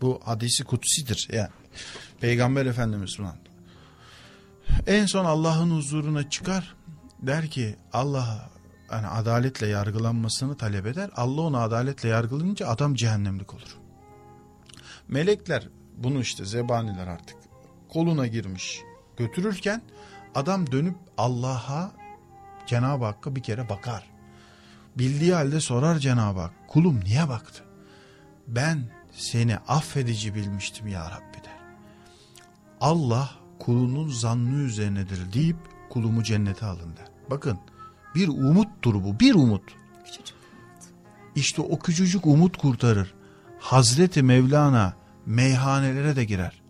Bu 0.00 0.20
hadisi 0.24 0.64
kutsidir 0.64 1.28
yani. 1.32 1.48
Peygamber 2.20 2.66
Efendimiz 2.66 3.16
buna. 3.18 3.36
En 4.86 5.06
son 5.06 5.24
Allah'ın 5.24 5.70
huzuruna 5.70 6.30
çıkar 6.30 6.74
der 7.22 7.50
ki 7.50 7.76
Allah 7.92 8.50
yani 8.92 9.06
adaletle 9.06 9.66
yargılanmasını 9.66 10.56
talep 10.56 10.86
eder. 10.86 11.10
Allah 11.16 11.40
onu 11.40 11.58
adaletle 11.58 12.08
yargılayınca 12.08 12.68
adam 12.68 12.94
cehennemlik 12.94 13.54
olur. 13.54 13.76
Melekler 15.08 15.68
bunu 15.96 16.20
işte 16.20 16.44
zebaniler 16.44 17.06
artık 17.06 17.36
koluna 17.88 18.26
girmiş 18.26 18.80
götürürken 19.16 19.82
adam 20.34 20.72
dönüp 20.72 20.96
Allah'a 21.18 21.92
Cenab-ı 22.66 23.04
Hakk'a 23.04 23.36
bir 23.36 23.42
kere 23.42 23.68
bakar. 23.68 24.06
Bildiği 24.98 25.34
halde 25.34 25.60
sorar 25.60 25.98
Cenab-ı 25.98 26.40
Hak 26.40 26.52
kulum 26.68 27.00
niye 27.04 27.28
baktı? 27.28 27.64
Ben 28.46 28.97
seni 29.18 29.56
affedici 29.56 30.34
bilmiştim 30.34 30.86
ya 30.86 31.10
Rabbi 31.10 31.44
der. 31.44 31.58
Allah 32.80 33.30
kulunun 33.58 34.08
zannı 34.08 34.62
üzerinedir 34.62 35.32
deyip 35.32 35.56
kulumu 35.90 36.22
cennete 36.22 36.66
alın 36.66 36.96
der. 36.96 37.06
Bakın 37.30 37.58
bir 38.14 38.28
umuttur 38.28 38.94
bu 38.94 39.20
bir 39.20 39.34
umut. 39.34 39.62
İşte 41.34 41.62
o 41.62 41.78
küçücük 41.78 42.26
umut 42.26 42.56
kurtarır. 42.56 43.14
Hazreti 43.58 44.22
Mevlana 44.22 44.96
meyhanelere 45.26 46.16
de 46.16 46.24
girer. 46.24 46.62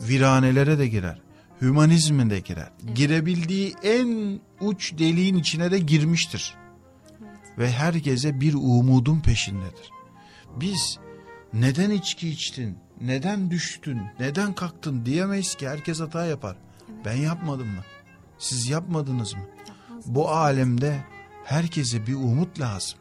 Viranelere 0.00 0.78
de 0.78 0.88
girer. 0.88 1.20
Hümanizme 1.60 2.30
de 2.30 2.40
girer. 2.40 2.70
Girebildiği 2.94 3.74
en 3.82 4.40
uç 4.60 4.98
deliğin 4.98 5.36
içine 5.36 5.70
de 5.70 5.78
girmiştir. 5.78 6.54
Ve 7.58 7.72
herkese 7.72 8.40
bir 8.40 8.54
umudun 8.54 9.20
peşindedir. 9.20 9.90
Biz 10.56 10.98
neden 11.52 11.90
içki 11.90 12.28
içtin, 12.28 12.78
neden 13.00 13.50
düştün, 13.50 14.00
neden 14.20 14.52
kalktın 14.52 15.06
diyemeyiz 15.06 15.54
ki 15.54 15.68
herkes 15.68 16.00
hata 16.00 16.26
yapar. 16.26 16.56
Ben 17.04 17.16
yapmadım 17.16 17.66
mı? 17.66 17.84
Siz 18.38 18.68
yapmadınız 18.68 19.34
mı? 19.34 19.42
Bu 20.06 20.30
alemde 20.30 21.04
herkese 21.44 22.06
bir 22.06 22.14
umut 22.14 22.60
lazım. 22.60 22.98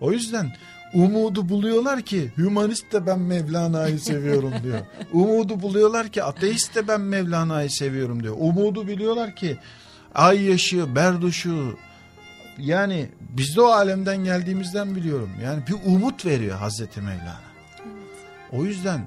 O 0.00 0.12
yüzden 0.12 0.52
Umudu 0.94 1.48
buluyorlar 1.48 2.02
ki 2.02 2.32
hümanist 2.36 2.92
de 2.92 3.06
ben 3.06 3.18
Mevlana'yı 3.18 3.98
seviyorum 4.00 4.52
diyor. 4.62 4.78
Umudu 5.12 5.62
buluyorlar 5.62 6.08
ki 6.08 6.22
ateist 6.22 6.74
de 6.74 6.88
ben 6.88 7.00
Mevlana'yı 7.00 7.70
seviyorum 7.70 8.22
diyor. 8.22 8.36
Umudu 8.38 8.88
biliyorlar 8.88 9.36
ki 9.36 9.56
ay 10.14 10.42
yaşı, 10.42 10.94
berduşu 10.94 11.76
yani 12.58 13.08
biz 13.20 13.56
de 13.56 13.60
o 13.60 13.66
alemden 13.66 14.24
geldiğimizden 14.24 14.96
biliyorum. 14.96 15.30
Yani 15.44 15.62
bir 15.66 15.92
umut 15.92 16.26
veriyor 16.26 16.58
Hazreti 16.58 17.00
Mevlana. 17.00 17.49
O 18.52 18.64
yüzden 18.64 19.06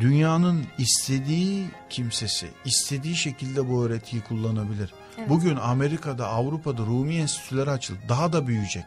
dünyanın 0.00 0.66
istediği 0.78 1.66
kimsesi 1.90 2.48
istediği 2.64 3.16
şekilde 3.16 3.68
bu 3.68 3.84
öğretiyi 3.84 4.22
kullanabilir. 4.22 4.94
Evet. 5.18 5.28
Bugün 5.28 5.56
Amerika'da, 5.56 6.28
Avrupa'da 6.28 6.82
Rumi 6.82 7.16
enstitüleri 7.16 7.70
açıldı. 7.70 8.00
Daha 8.08 8.32
da 8.32 8.46
büyüyecek. 8.46 8.84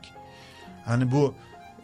Hani 0.86 1.12
bu 1.12 1.34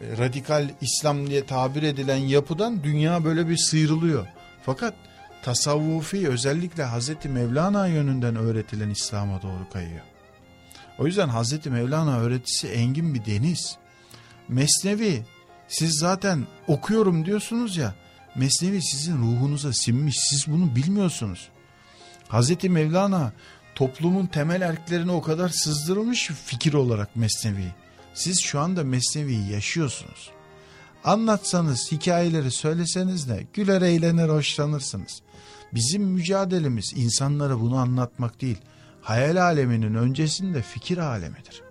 e, 0.00 0.18
radikal 0.18 0.70
İslam 0.80 1.26
diye 1.26 1.46
tabir 1.46 1.82
edilen 1.82 2.16
yapıdan 2.16 2.84
dünya 2.84 3.24
böyle 3.24 3.48
bir 3.48 3.56
sıyrılıyor. 3.56 4.26
Fakat 4.62 4.94
tasavvufi 5.42 6.28
özellikle 6.28 6.82
Hazreti 6.82 7.28
Mevlana 7.28 7.86
yönünden 7.86 8.36
öğretilen 8.36 8.90
İslam'a 8.90 9.42
doğru 9.42 9.68
kayıyor. 9.72 10.04
O 10.98 11.06
yüzden 11.06 11.28
Hazreti 11.28 11.70
Mevlana 11.70 12.18
öğretisi 12.18 12.68
engin 12.68 13.14
bir 13.14 13.24
deniz. 13.24 13.76
Mesnevi 14.48 15.22
siz 15.70 15.98
zaten 15.98 16.46
okuyorum 16.68 17.24
diyorsunuz 17.24 17.76
ya 17.76 17.94
Mesnevi 18.34 18.82
sizin 18.82 19.18
ruhunuza 19.18 19.72
sinmiş 19.72 20.16
siz 20.20 20.46
bunu 20.46 20.76
bilmiyorsunuz. 20.76 21.48
Hazreti 22.28 22.68
Mevlana 22.68 23.32
toplumun 23.74 24.26
temel 24.26 24.60
erklerine 24.60 25.12
o 25.12 25.22
kadar 25.22 25.48
sızdırılmış 25.48 26.30
fikir 26.46 26.72
olarak 26.72 27.16
Mesnevi. 27.16 27.74
Siz 28.14 28.40
şu 28.40 28.60
anda 28.60 28.84
Mesnevi'yi 28.84 29.50
yaşıyorsunuz. 29.52 30.30
Anlatsanız, 31.04 31.92
hikayeleri 31.92 32.50
söyleseniz 32.50 33.28
de 33.28 33.46
güler 33.52 33.82
eğlenir 33.82 34.28
hoşlanırsınız. 34.28 35.22
Bizim 35.74 36.02
mücadelemiz 36.02 36.92
insanlara 36.96 37.60
bunu 37.60 37.76
anlatmak 37.76 38.40
değil. 38.40 38.58
Hayal 39.02 39.42
aleminin 39.42 39.94
öncesinde 39.94 40.62
fikir 40.62 40.98
alemidir. 40.98 41.69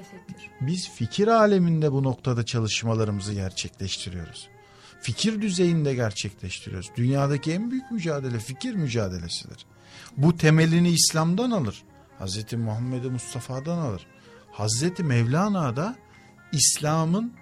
Tefekkür. 0.00 0.50
Biz 0.60 0.90
fikir 0.90 1.28
aleminde 1.28 1.92
bu 1.92 2.02
noktada 2.02 2.44
çalışmalarımızı 2.44 3.34
gerçekleştiriyoruz. 3.34 4.48
Fikir 5.00 5.42
düzeyinde 5.42 5.94
gerçekleştiriyoruz. 5.94 6.90
Dünyadaki 6.96 7.52
en 7.52 7.70
büyük 7.70 7.90
mücadele 7.90 8.38
fikir 8.38 8.74
mücadelesidir. 8.74 9.66
Bu 10.16 10.36
temelini 10.36 10.88
İslam'dan 10.88 11.50
alır. 11.50 11.82
Hazreti 12.18 12.56
Muhammed 12.56 13.04
Mustafa'dan 13.04 13.78
alır. 13.78 14.06
Hazreti 14.52 15.04
Mevlana 15.04 15.76
da 15.76 15.96
İslam'ın 16.52 17.32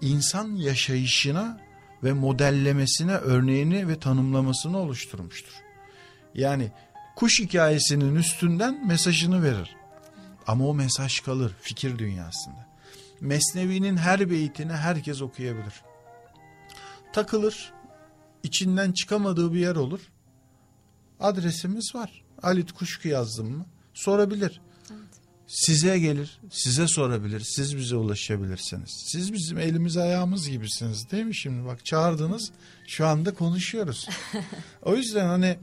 insan 0.00 0.56
yaşayışına 0.56 1.60
ve 2.04 2.12
modellemesine 2.12 3.12
örneğini 3.12 3.88
ve 3.88 3.98
tanımlamasını 4.00 4.78
oluşturmuştur. 4.78 5.52
Yani 6.34 6.70
kuş 7.16 7.40
hikayesinin 7.40 8.14
üstünden 8.14 8.86
mesajını 8.86 9.42
verir. 9.42 9.77
Ama 10.48 10.66
o 10.68 10.74
mesaj 10.74 11.20
kalır 11.20 11.52
fikir 11.60 11.98
dünyasında. 11.98 12.68
Mesnevi'nin 13.20 13.96
her 13.96 14.30
beytini 14.30 14.72
herkes 14.72 15.22
okuyabilir. 15.22 15.82
Takılır, 17.12 17.72
içinden 18.42 18.92
çıkamadığı 18.92 19.54
bir 19.54 19.60
yer 19.60 19.76
olur. 19.76 20.00
Adresimiz 21.20 21.94
var. 21.94 22.24
Alit 22.42 22.72
Kuşku 22.72 23.08
yazdım 23.08 23.56
mı? 23.56 23.66
Sorabilir 23.94 24.60
size 25.48 25.98
gelir, 25.98 26.38
size 26.50 26.88
sorabilir, 26.88 27.40
siz 27.40 27.76
bize 27.76 27.96
ulaşabilirsiniz. 27.96 29.04
Siz 29.12 29.32
bizim 29.32 29.58
elimiz 29.58 29.96
ayağımız 29.96 30.48
gibisiniz 30.48 31.10
değil 31.10 31.24
mi 31.24 31.36
şimdi? 31.36 31.66
Bak 31.66 31.84
çağırdınız, 31.84 32.50
şu 32.86 33.06
anda 33.06 33.34
konuşuyoruz. 33.34 34.08
o 34.82 34.96
yüzden 34.96 35.26
hani 35.26 35.58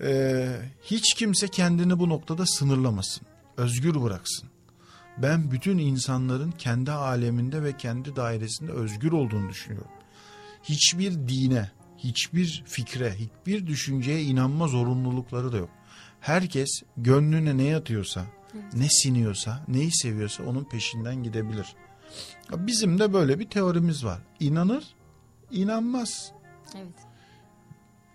e, 0.00 0.48
hiç 0.84 1.14
kimse 1.14 1.48
kendini 1.48 1.98
bu 1.98 2.08
noktada 2.08 2.46
sınırlamasın, 2.46 3.26
özgür 3.56 4.02
bıraksın. 4.02 4.48
Ben 5.18 5.50
bütün 5.50 5.78
insanların 5.78 6.50
kendi 6.50 6.92
aleminde 6.92 7.62
ve 7.62 7.76
kendi 7.76 8.16
dairesinde 8.16 8.72
özgür 8.72 9.12
olduğunu 9.12 9.48
düşünüyorum. 9.48 9.90
Hiçbir 10.62 11.12
dine, 11.28 11.70
hiçbir 11.98 12.64
fikre, 12.66 13.14
hiçbir 13.14 13.66
düşünceye 13.66 14.22
inanma 14.22 14.68
zorunlulukları 14.68 15.52
da 15.52 15.56
yok. 15.56 15.70
Herkes 16.20 16.82
gönlüne 16.96 17.56
ne 17.56 17.62
yatıyorsa, 17.62 18.24
ne 18.72 18.88
siniyorsa, 18.88 19.64
neyi 19.68 19.92
seviyorsa 19.92 20.42
onun 20.42 20.64
peşinden 20.64 21.22
gidebilir. 21.22 21.66
Bizim 22.52 22.98
de 22.98 23.12
böyle 23.12 23.38
bir 23.38 23.50
teorimiz 23.50 24.04
var. 24.04 24.20
İnanır, 24.40 24.84
inanmaz. 25.50 26.32
Evet. 26.74 26.94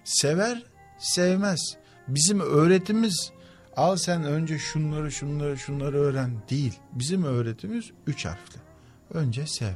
Sever, 0.04 0.64
sevmez. 1.00 1.78
Bizim 2.08 2.40
öğretimiz 2.40 3.32
al 3.76 3.96
sen 3.96 4.24
önce 4.24 4.60
şunları 4.60 5.12
şunları 5.12 5.58
şunları 5.58 5.98
öğren 5.98 6.32
değil. 6.50 6.80
Bizim 6.94 7.24
öğretimiz 7.24 7.92
üç 8.08 8.26
harfli. 8.26 8.60
Önce 9.14 9.48
sev. 9.48 9.74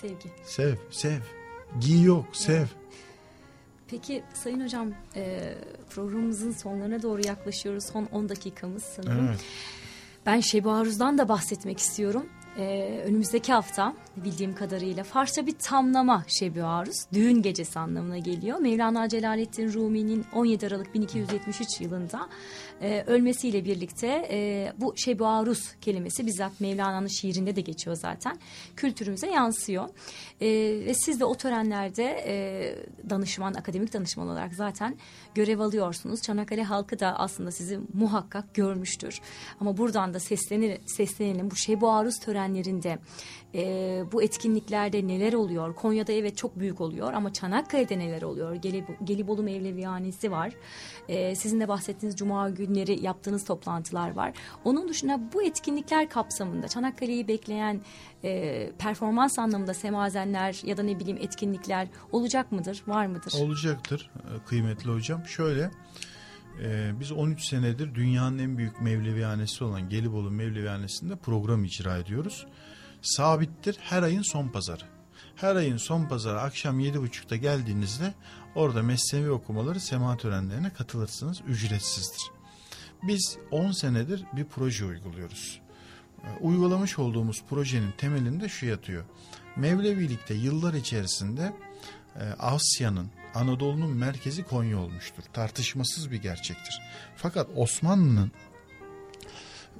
Sevgi. 0.00 0.32
Sev, 0.44 0.74
sev. 0.90 1.20
Giy 1.80 2.02
yok, 2.02 2.26
sev. 2.32 2.56
Evet. 2.56 2.68
Peki 3.88 4.22
Sayın 4.34 4.64
Hocam 4.64 4.94
e, 5.16 5.54
programımızın 5.90 6.52
sonlarına 6.52 7.02
doğru 7.02 7.26
yaklaşıyoruz. 7.26 7.84
Son 7.84 8.04
10 8.04 8.28
dakikamız 8.28 8.82
sanırım. 8.82 9.28
Evet. 9.28 9.40
Ben 10.26 10.40
Şebi 10.40 10.70
Aruz'dan 10.70 11.18
da 11.18 11.28
bahsetmek 11.28 11.78
istiyorum. 11.78 12.26
Ee, 12.58 13.02
önümüzdeki 13.04 13.52
hafta 13.52 13.94
bildiğim 14.16 14.54
kadarıyla 14.54 15.04
Farsça 15.04 15.46
bir 15.46 15.58
tamlama 15.58 16.24
Şebi 16.26 16.62
Aruz. 16.62 17.06
Düğün 17.12 17.42
gecesi 17.42 17.78
anlamına 17.78 18.18
geliyor. 18.18 18.58
Mevlana 18.58 19.08
Celaleddin 19.08 19.72
Rumi'nin 19.72 20.24
17 20.34 20.66
Aralık 20.66 20.94
1273 20.94 21.80
yılında 21.80 22.28
e, 22.80 23.04
ölmesiyle 23.06 23.64
birlikte 23.64 24.28
e, 24.30 24.72
bu 24.78 24.94
Şebi 24.96 25.24
Aruz 25.24 25.74
kelimesi 25.80 26.26
bizzat 26.26 26.60
Mevlana'nın 26.60 27.06
şiirinde 27.06 27.56
de 27.56 27.60
geçiyor 27.60 27.96
zaten. 27.96 28.38
Kültürümüze 28.76 29.26
yansıyor. 29.26 29.88
E, 30.40 30.46
ve 30.86 30.94
siz 30.94 31.20
de 31.20 31.24
o 31.24 31.34
törenlerde 31.34 32.24
e, 32.26 32.34
danışman, 33.10 33.54
akademik 33.54 33.92
danışman 33.92 34.28
olarak 34.28 34.54
zaten 34.54 34.96
görev 35.34 35.60
alıyorsunuz. 35.60 36.22
Çanakkale 36.22 36.62
halkı 36.62 37.00
da 37.00 37.18
aslında 37.18 37.50
sizi 37.50 37.80
muhakkak 37.94 38.54
görmüştür. 38.54 39.20
Ama 39.60 39.76
buradan 39.76 40.14
da 40.14 40.20
seslenir, 40.20 40.78
seslenelim. 40.86 41.50
Bu 41.50 41.56
Şebi 41.56 41.86
Aruz 41.86 42.18
törenlerinde 42.48 42.98
e, 43.54 44.04
bu 44.12 44.22
etkinliklerde 44.22 45.06
neler 45.06 45.32
oluyor? 45.32 45.74
Konya'da 45.74 46.12
evet 46.12 46.36
çok 46.36 46.58
büyük 46.58 46.80
oluyor 46.80 47.12
ama 47.12 47.32
Çanakkale'de 47.32 47.98
neler 47.98 48.22
oluyor? 48.22 48.54
Gelib 48.54 48.84
Gelibolu 49.04 49.42
Mevlevihanesi 49.42 50.30
var. 50.30 50.52
E, 51.08 51.34
sizin 51.34 51.60
de 51.60 51.68
bahsettiğiniz 51.68 52.16
Cuma 52.16 52.50
günleri 52.50 53.04
yaptığınız 53.04 53.44
toplantılar 53.44 54.10
var. 54.14 54.32
Onun 54.64 54.88
dışında 54.88 55.20
bu 55.34 55.42
etkinlikler 55.42 56.08
kapsamında 56.08 56.68
Çanakkale'yi 56.68 57.28
bekleyen 57.28 57.80
e, 58.24 58.70
performans 58.78 59.38
anlamında 59.38 59.74
semazenler 59.74 60.60
ya 60.64 60.76
da 60.76 60.82
ne 60.82 61.00
bileyim 61.00 61.18
etkinlikler 61.20 61.88
olacak 62.12 62.52
mıdır? 62.52 62.82
Var 62.86 63.06
mıdır? 63.06 63.34
Olacaktır 63.42 64.10
e, 64.16 64.44
kıymetli 64.48 64.90
hocam. 64.90 65.26
Şöyle... 65.26 65.70
Ee, 66.62 66.92
biz 67.00 67.12
13 67.12 67.44
senedir 67.44 67.94
dünyanın 67.94 68.38
en 68.38 68.58
büyük 68.58 68.80
Mevlevihanesi 68.80 69.64
olan 69.64 69.88
Gelibolu 69.88 70.30
Mevlevihanesi'nde 70.30 71.16
program 71.16 71.64
icra 71.64 71.98
ediyoruz 71.98 72.46
sabittir 73.02 73.76
her 73.80 74.02
ayın 74.02 74.22
son 74.22 74.48
pazarı. 74.48 74.84
Her 75.36 75.56
ayın 75.56 75.76
son 75.76 76.04
pazarı 76.04 76.40
akşam 76.40 76.80
yedi 76.80 77.00
buçukta 77.00 77.36
geldiğinizde 77.36 78.14
orada 78.54 78.82
mesnevi 78.82 79.30
okumaları 79.30 79.80
sema 79.80 80.16
törenlerine 80.16 80.70
katılırsınız. 80.70 81.40
Ücretsizdir. 81.46 82.22
Biz 83.02 83.38
10 83.50 83.72
senedir 83.72 84.24
bir 84.32 84.44
proje 84.44 84.84
uyguluyoruz. 84.84 85.60
Ee, 86.24 86.38
uygulamış 86.40 86.98
olduğumuz 86.98 87.44
projenin 87.50 87.92
temelinde 87.98 88.48
şu 88.48 88.66
yatıyor. 88.66 89.04
Mevlevilikte 89.56 90.34
yıllar 90.34 90.74
içerisinde 90.74 91.52
e, 92.16 92.22
Asya'nın, 92.38 93.10
Anadolu'nun 93.34 93.90
merkezi 93.90 94.42
Konya 94.42 94.78
olmuştur. 94.78 95.22
Tartışmasız 95.32 96.10
bir 96.10 96.22
gerçektir. 96.22 96.82
Fakat 97.16 97.48
Osmanlı'nın 97.56 98.32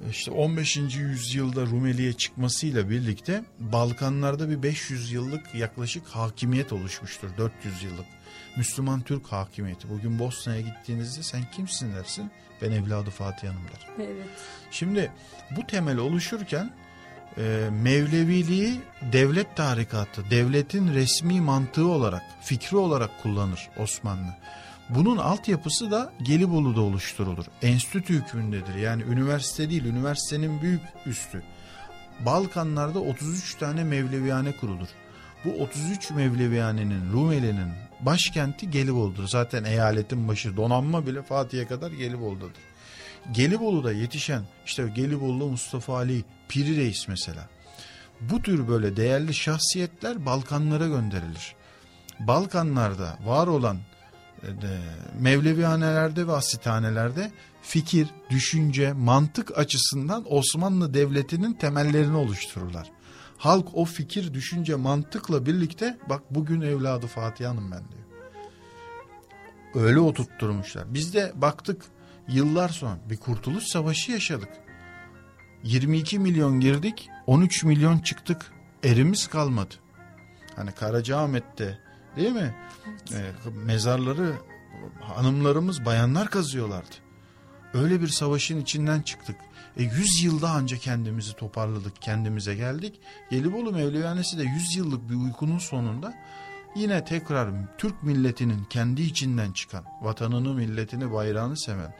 işte 0.09 0.31
15. 0.31 0.77
yüzyılda 0.77 1.65
Rumeli'ye 1.65 2.13
çıkmasıyla 2.13 2.89
birlikte 2.89 3.43
Balkanlarda 3.59 4.49
bir 4.49 4.63
500 4.63 5.11
yıllık 5.11 5.55
yaklaşık 5.55 6.07
hakimiyet 6.07 6.73
oluşmuştur. 6.73 7.29
400 7.37 7.83
yıllık. 7.83 8.05
Müslüman 8.57 9.01
Türk 9.01 9.27
hakimiyeti. 9.27 9.89
Bugün 9.89 10.19
Bosna'ya 10.19 10.61
gittiğinizde 10.61 11.23
sen 11.23 11.51
kimsin 11.51 11.95
dersin? 11.95 12.31
Ben 12.61 12.71
evladı 12.71 13.09
Fatih 13.09 13.47
Hanım 13.47 13.61
der. 13.73 14.05
Evet. 14.05 14.27
Şimdi 14.71 15.11
bu 15.55 15.67
temel 15.67 15.97
oluşurken 15.97 16.73
e, 17.39 17.69
Mevleviliği 17.69 18.79
devlet 19.11 19.55
tarikatı, 19.55 20.29
devletin 20.29 20.93
resmi 20.93 21.41
mantığı 21.41 21.87
olarak, 21.87 22.23
fikri 22.41 22.77
olarak 22.77 23.23
kullanır 23.23 23.69
Osmanlı. 23.77 24.35
Bunun 24.89 25.17
altyapısı 25.17 25.91
da 25.91 26.13
Gelibolu'da 26.23 26.81
oluşturulur. 26.81 27.45
Enstitü 27.61 28.13
hükmündedir. 28.13 28.75
Yani 28.75 29.03
üniversite 29.03 29.69
değil, 29.69 29.85
üniversitenin 29.85 30.61
büyük 30.61 30.81
üstü. 31.05 31.43
Balkanlarda 32.25 32.99
33 32.99 33.55
tane 33.55 33.83
Mevleviyane 33.83 34.51
kurulur. 34.51 34.87
Bu 35.45 35.63
33 35.63 36.11
Mevlevihane'nin 36.11 37.13
Rumeli'nin 37.13 37.71
başkenti 37.99 38.71
Gelibolu'dur. 38.71 39.27
Zaten 39.27 39.63
eyaletin 39.63 40.27
başı 40.27 40.57
donanma 40.57 41.07
bile 41.07 41.21
Fatih'e 41.21 41.67
kadar 41.67 41.91
Gelibolu'dadır. 41.91 42.68
Gelibolu'da 43.31 43.91
yetişen 43.91 44.43
işte 44.65 44.87
Gelibolu 44.95 45.47
Mustafa 45.47 45.95
Ali 45.95 46.23
Piri 46.49 46.77
Reis 46.77 47.07
mesela. 47.07 47.49
Bu 48.21 48.41
tür 48.41 48.67
böyle 48.67 48.95
değerli 48.95 49.33
şahsiyetler 49.33 50.25
Balkanlara 50.25 50.87
gönderilir. 50.87 51.55
Balkanlarda 52.19 53.17
var 53.25 53.47
olan 53.47 53.77
e, 54.43 54.49
Mevlevihanelerde 55.19 56.27
ve 56.27 56.31
asithanelerde 56.31 57.31
fikir, 57.61 58.07
düşünce, 58.29 58.93
mantık 58.93 59.57
açısından 59.57 60.25
Osmanlı 60.33 60.93
Devleti'nin 60.93 61.53
temellerini 61.53 62.17
oluştururlar. 62.17 62.91
Halk 63.37 63.67
o 63.73 63.85
fikir, 63.85 64.33
düşünce, 64.33 64.75
mantıkla 64.75 65.45
birlikte 65.45 65.97
bak 66.09 66.21
bugün 66.31 66.61
evladı 66.61 67.07
Fatih 67.07 67.47
Hanım 67.47 67.71
ben 67.71 67.83
diyor. 67.91 68.03
Öyle 69.85 69.99
oturtturmuşlar. 69.99 70.93
Biz 70.93 71.13
de 71.13 71.31
baktık 71.35 71.81
yıllar 72.29 72.69
sonra 72.69 72.97
bir 73.09 73.17
kurtuluş 73.17 73.63
savaşı 73.63 74.11
yaşadık. 74.11 74.49
22 75.63 76.19
milyon 76.19 76.59
girdik, 76.59 77.09
13 77.27 77.63
milyon 77.63 77.99
çıktık. 77.99 78.51
Erimiz 78.83 79.27
kalmadı. 79.27 79.75
Hani 80.55 80.71
Karacaahmet'te 80.71 81.79
değil 82.15 82.31
mi? 82.31 82.55
Evet. 83.13 83.35
E, 83.45 83.49
mezarları 83.49 84.33
hanımlarımız, 85.01 85.85
bayanlar 85.85 86.29
kazıyorlardı. 86.29 86.95
Öyle 87.73 88.01
bir 88.01 88.07
savaşın 88.07 88.61
içinden 88.61 89.01
çıktık. 89.01 89.35
E 89.77 89.83
100 89.83 90.23
yılda 90.23 90.49
anca 90.49 90.77
kendimizi 90.77 91.33
toparladık, 91.33 92.01
kendimize 92.01 92.55
geldik. 92.55 92.99
Gelibolu 93.29 93.71
Mevlevihanesi 93.71 94.37
de 94.37 94.43
100 94.43 94.75
yıllık 94.75 95.09
bir 95.09 95.15
uykunun 95.15 95.57
sonunda 95.57 96.13
yine 96.75 97.05
tekrar 97.05 97.49
Türk 97.77 98.03
milletinin 98.03 98.63
kendi 98.63 99.01
içinden 99.01 99.51
çıkan, 99.51 99.85
vatanını, 100.01 100.53
milletini, 100.53 101.13
bayrağını 101.13 101.57
seven 101.57 101.93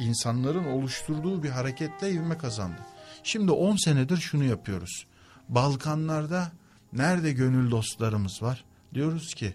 insanların 0.00 0.64
oluşturduğu 0.64 1.42
bir 1.42 1.50
hareketle 1.50 2.10
ivme 2.10 2.38
kazandı. 2.38 2.80
Şimdi 3.22 3.52
10 3.52 3.76
senedir 3.76 4.16
şunu 4.16 4.44
yapıyoruz. 4.44 5.06
Balkanlarda 5.48 6.52
nerede 6.92 7.32
gönül 7.32 7.70
dostlarımız 7.70 8.42
var? 8.42 8.64
Diyoruz 8.94 9.34
ki 9.34 9.54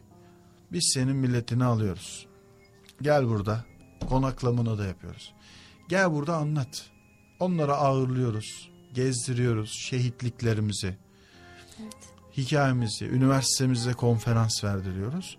biz 0.71 0.91
senin 0.93 1.15
milletini 1.15 1.63
alıyoruz. 1.63 2.27
Gel 3.01 3.27
burada 3.27 3.65
konaklamını 4.09 4.77
da 4.77 4.85
yapıyoruz. 4.85 5.33
Gel 5.89 6.11
burada 6.11 6.37
anlat. 6.37 6.85
Onlara 7.39 7.75
ağırlıyoruz, 7.75 8.71
gezdiriyoruz 8.93 9.71
şehitliklerimizi, 9.89 10.97
evet. 11.79 11.93
hikayemizi, 12.37 13.05
üniversitemize 13.05 13.93
konferans 13.93 14.63
verdiriyoruz. 14.63 15.37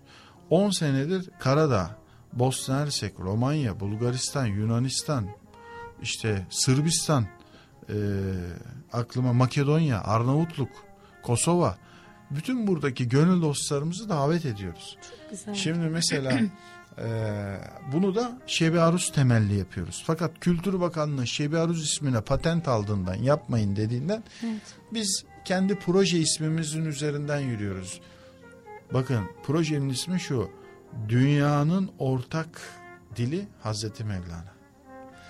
10 0.49 0.69
senedir 0.69 1.29
Karadağ, 1.39 1.97
Bosna 2.35 2.79
Hersek, 2.79 3.19
Romanya, 3.19 3.79
Bulgaristan, 3.79 4.45
Yunanistan, 4.45 5.27
işte 6.01 6.47
Sırbistan, 6.49 7.27
e, 7.89 7.95
aklıma 8.93 9.33
Makedonya, 9.33 10.01
Arnavutluk, 10.03 10.69
Kosova, 11.23 11.77
bütün 12.31 12.67
buradaki 12.67 13.09
gönül 13.09 13.41
dostlarımızı 13.41 14.09
davet 14.09 14.45
ediyoruz. 14.45 14.97
Çok 15.01 15.29
güzel. 15.31 15.55
Şimdi 15.55 15.87
mesela 15.87 16.39
Ee, 16.97 17.57
bunu 17.91 18.15
da 18.15 18.39
Şebi 18.47 18.79
Aruz 18.79 19.11
temelli 19.11 19.55
yapıyoruz. 19.55 20.03
Fakat 20.07 20.31
Kültür 20.39 20.79
Bakanlığı 20.81 21.27
Şebi 21.27 21.57
Aruz 21.57 21.83
ismine 21.83 22.21
patent 22.21 22.67
aldığından 22.67 23.15
yapmayın 23.15 23.75
dediğinden 23.75 24.23
evet. 24.43 24.61
biz 24.93 25.25
kendi 25.45 25.75
proje 25.79 26.19
ismimizin 26.19 26.85
üzerinden 26.85 27.39
yürüyoruz. 27.39 28.01
Bakın 28.93 29.23
projenin 29.45 29.89
ismi 29.89 30.19
şu. 30.19 30.49
Dünyanın 31.09 31.91
ortak 31.99 32.61
dili 33.15 33.47
Hazreti 33.61 34.03
Mevlana. 34.03 34.53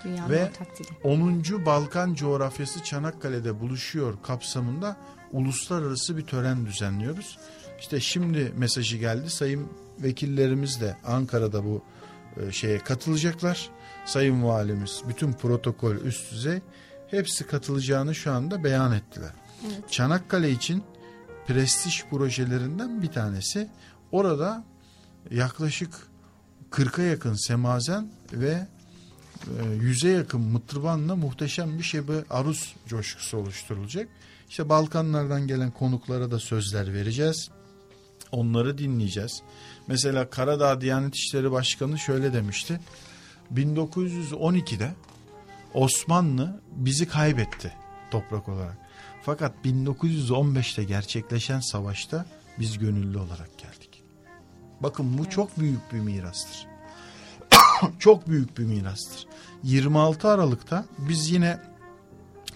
Dünyanın 0.04 0.30
Ve 0.30 0.44
ortak 0.44 0.78
dili. 0.78 1.12
10. 1.58 1.66
Balkan 1.66 2.14
coğrafyası 2.14 2.84
Çanakkale'de 2.84 3.60
buluşuyor 3.60 4.14
kapsamında 4.22 4.96
uluslararası 5.32 6.16
bir 6.16 6.26
tören 6.26 6.66
düzenliyoruz. 6.66 7.38
İşte 7.80 8.00
şimdi 8.00 8.52
mesajı 8.56 8.96
geldi. 8.96 9.30
Sayın 9.30 9.68
vekillerimiz 9.98 10.80
de 10.80 10.96
Ankara'da 11.04 11.64
bu 11.64 11.82
e, 12.36 12.52
şeye 12.52 12.78
katılacaklar. 12.78 13.70
Sayın 14.04 14.44
Valimiz 14.44 15.02
bütün 15.08 15.32
protokol 15.32 15.94
üst 15.94 16.32
düzey 16.32 16.60
hepsi 17.10 17.46
katılacağını 17.46 18.14
şu 18.14 18.32
anda 18.32 18.64
beyan 18.64 18.92
ettiler. 18.92 19.32
Evet. 19.66 19.90
Çanakkale 19.90 20.50
için 20.50 20.82
prestij 21.46 22.04
projelerinden 22.10 23.02
bir 23.02 23.12
tanesi. 23.12 23.68
Orada 24.12 24.64
yaklaşık 25.30 25.90
40'a 26.70 27.04
yakın 27.04 27.34
semazen 27.34 28.10
ve 28.32 28.66
e, 29.46 29.74
yüze 29.80 30.08
yakın 30.08 30.40
mıtrıbanla 30.40 31.16
muhteşem 31.16 31.78
bir 31.78 31.82
şebe 31.82 32.24
aruz 32.30 32.74
coşkusu 32.86 33.36
oluşturulacak. 33.38 34.08
İşte 34.48 34.68
Balkanlardan 34.68 35.46
gelen 35.46 35.70
konuklara 35.70 36.30
da 36.30 36.38
sözler 36.38 36.94
vereceğiz. 36.94 37.50
Onları 38.32 38.78
dinleyeceğiz. 38.78 39.42
Mesela 39.86 40.30
Karadağ 40.30 40.80
Diyanet 40.80 41.14
İşleri 41.14 41.50
Başkanı 41.50 41.98
şöyle 41.98 42.32
demişti. 42.32 42.80
1912'de 43.54 44.94
Osmanlı 45.74 46.60
bizi 46.72 47.08
kaybetti 47.08 47.72
toprak 48.10 48.48
olarak. 48.48 48.78
Fakat 49.22 49.52
1915'te 49.64 50.84
gerçekleşen 50.84 51.60
savaşta 51.60 52.26
biz 52.58 52.78
gönüllü 52.78 53.18
olarak. 53.18 53.53
Bakın 54.84 55.18
bu 55.18 55.22
evet. 55.22 55.32
çok 55.32 55.58
büyük 55.58 55.92
bir 55.92 56.00
mirastır. 56.00 56.66
çok 57.98 58.28
büyük 58.28 58.58
bir 58.58 58.64
mirastır. 58.64 59.26
26 59.62 60.28
Aralık'ta 60.28 60.84
biz 60.98 61.30
yine 61.30 61.60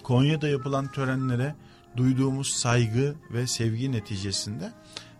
Konya'da 0.02 0.48
yapılan 0.48 0.92
törenlere 0.92 1.54
duyduğumuz 1.96 2.48
saygı 2.48 3.14
ve 3.30 3.46
sevgi 3.46 3.92
neticesinde 3.92 4.72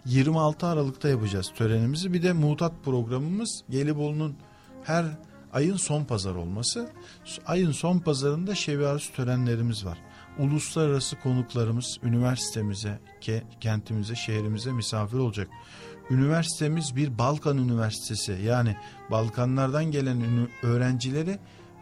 26 0.04 0.66
Aralık'ta 0.66 1.08
yapacağız 1.08 1.52
törenimizi. 1.56 2.12
Bir 2.12 2.22
de 2.22 2.32
mutat 2.32 2.72
programımız 2.84 3.64
Gelibolu'nun 3.70 4.36
her 4.84 5.04
ayın 5.52 5.76
son 5.76 6.04
pazar 6.04 6.34
olması. 6.34 6.90
Ayın 7.46 7.72
son 7.72 7.98
pazarında 7.98 8.54
şeviarus 8.54 9.12
törenlerimiz 9.12 9.86
var. 9.86 9.98
Uluslararası 10.38 11.20
konuklarımız 11.20 11.98
üniversitemize, 12.02 13.00
ke, 13.20 13.42
kentimize, 13.60 14.14
şehrimize 14.14 14.72
misafir 14.72 15.18
olacak. 15.18 15.48
Üniversitemiz 16.10 16.96
bir 16.96 17.18
Balkan 17.18 17.58
Üniversitesi 17.58 18.32
yani 18.44 18.76
Balkanlardan 19.10 19.84
gelen 19.84 20.48
öğrencileri 20.62 21.38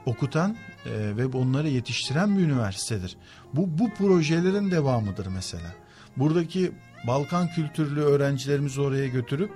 okutan 0.07 0.57
e, 0.87 1.16
ve 1.16 1.27
onları 1.27 1.68
yetiştiren 1.68 2.39
bir 2.39 2.43
üniversitedir. 2.43 3.16
Bu 3.53 3.79
bu 3.79 3.91
projelerin 3.95 4.70
devamıdır 4.70 5.27
mesela. 5.27 5.74
Buradaki 6.16 6.72
Balkan 7.07 7.49
kültürlü 7.49 8.01
öğrencilerimizi 8.01 8.81
oraya 8.81 9.07
götürüp 9.07 9.51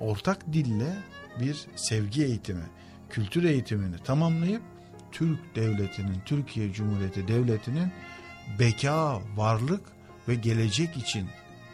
ortak 0.00 0.52
dille 0.52 0.96
bir 1.40 1.66
sevgi 1.76 2.24
eğitimi, 2.24 2.64
kültür 3.10 3.44
eğitimini 3.44 3.98
tamamlayıp 3.98 4.62
Türk 5.12 5.56
devletinin, 5.56 6.20
Türkiye 6.24 6.72
Cumhuriyeti 6.72 7.28
devletinin 7.28 7.92
beka, 8.58 9.20
varlık 9.36 9.80
ve 10.28 10.34
gelecek 10.34 10.96
için 10.96 11.28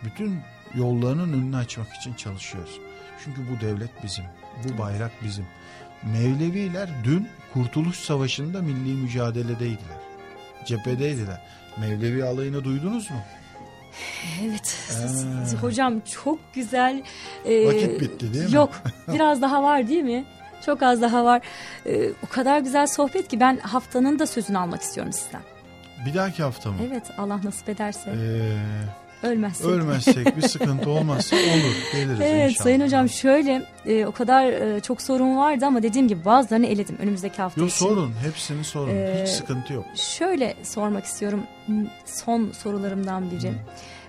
bütün 0.04 0.40
yollarının 0.74 1.32
önünü 1.32 1.56
açmak 1.56 1.94
için 1.94 2.14
çalışıyoruz. 2.14 2.80
Çünkü 3.24 3.40
bu 3.50 3.60
devlet 3.60 4.02
bizim, 4.02 4.24
bu 4.64 4.78
bayrak 4.78 5.12
bizim. 5.24 5.46
Mevleviler 6.02 6.88
dün 7.04 7.28
Kurtuluş 7.52 7.96
Savaşı'nda 7.96 8.62
milli 8.62 8.94
mücadeledeydiler. 8.94 9.98
Cephedeydiler. 10.66 11.40
Mevlevi 11.80 12.24
alayını 12.24 12.64
duydunuz 12.64 13.10
mu? 13.10 13.16
Evet. 14.44 14.90
Ee. 15.52 15.56
Hocam 15.56 16.00
çok 16.00 16.38
güzel. 16.54 17.02
Ee, 17.44 17.66
Vakit 17.66 18.00
bitti 18.00 18.34
değil 18.34 18.48
mi? 18.48 18.54
Yok. 18.54 18.82
Biraz 19.08 19.42
daha 19.42 19.62
var 19.62 19.88
değil 19.88 20.02
mi? 20.02 20.24
Çok 20.66 20.82
az 20.82 21.02
daha 21.02 21.24
var. 21.24 21.42
Ee, 21.86 22.10
o 22.26 22.26
kadar 22.30 22.58
güzel 22.58 22.86
sohbet 22.86 23.28
ki 23.28 23.40
ben 23.40 23.56
haftanın 23.58 24.18
da 24.18 24.26
sözünü 24.26 24.58
almak 24.58 24.82
istiyorum 24.82 25.12
sizden. 25.12 25.42
Bir 26.06 26.14
dahaki 26.14 26.42
hafta 26.42 26.70
mı? 26.70 26.76
Evet 26.86 27.10
Allah 27.18 27.40
nasip 27.44 27.68
ederse. 27.68 28.10
Ee, 28.10 28.56
Ölmezsek. 29.22 29.66
Ölmezsek 29.66 30.36
bir 30.36 30.42
sıkıntı 30.42 30.90
olmazsa 30.90 31.36
olur 31.36 31.92
geliriz 31.92 32.20
evet, 32.20 32.50
inşallah. 32.50 32.64
Sayın 32.64 32.80
Hocam 32.80 33.08
şöyle 33.08 33.66
e, 33.86 34.06
o 34.06 34.12
kadar 34.12 34.46
e, 34.46 34.80
çok 34.80 35.02
sorun 35.02 35.36
vardı 35.36 35.66
ama 35.66 35.82
dediğim 35.82 36.08
gibi 36.08 36.24
bazılarını 36.24 36.66
eledim 36.66 36.96
önümüzdeki 37.02 37.42
hafta 37.42 37.60
yok, 37.60 37.70
için. 37.70 37.86
Sorun 37.86 38.12
hepsini 38.22 38.64
sorun 38.64 38.90
ee, 38.90 39.22
hiç 39.22 39.30
sıkıntı 39.30 39.72
yok. 39.72 39.84
Şöyle 39.94 40.54
sormak 40.62 41.04
istiyorum 41.04 41.42
son 42.04 42.50
sorularımdan 42.52 43.30
biri. 43.30 43.48
Hmm. 43.48 43.58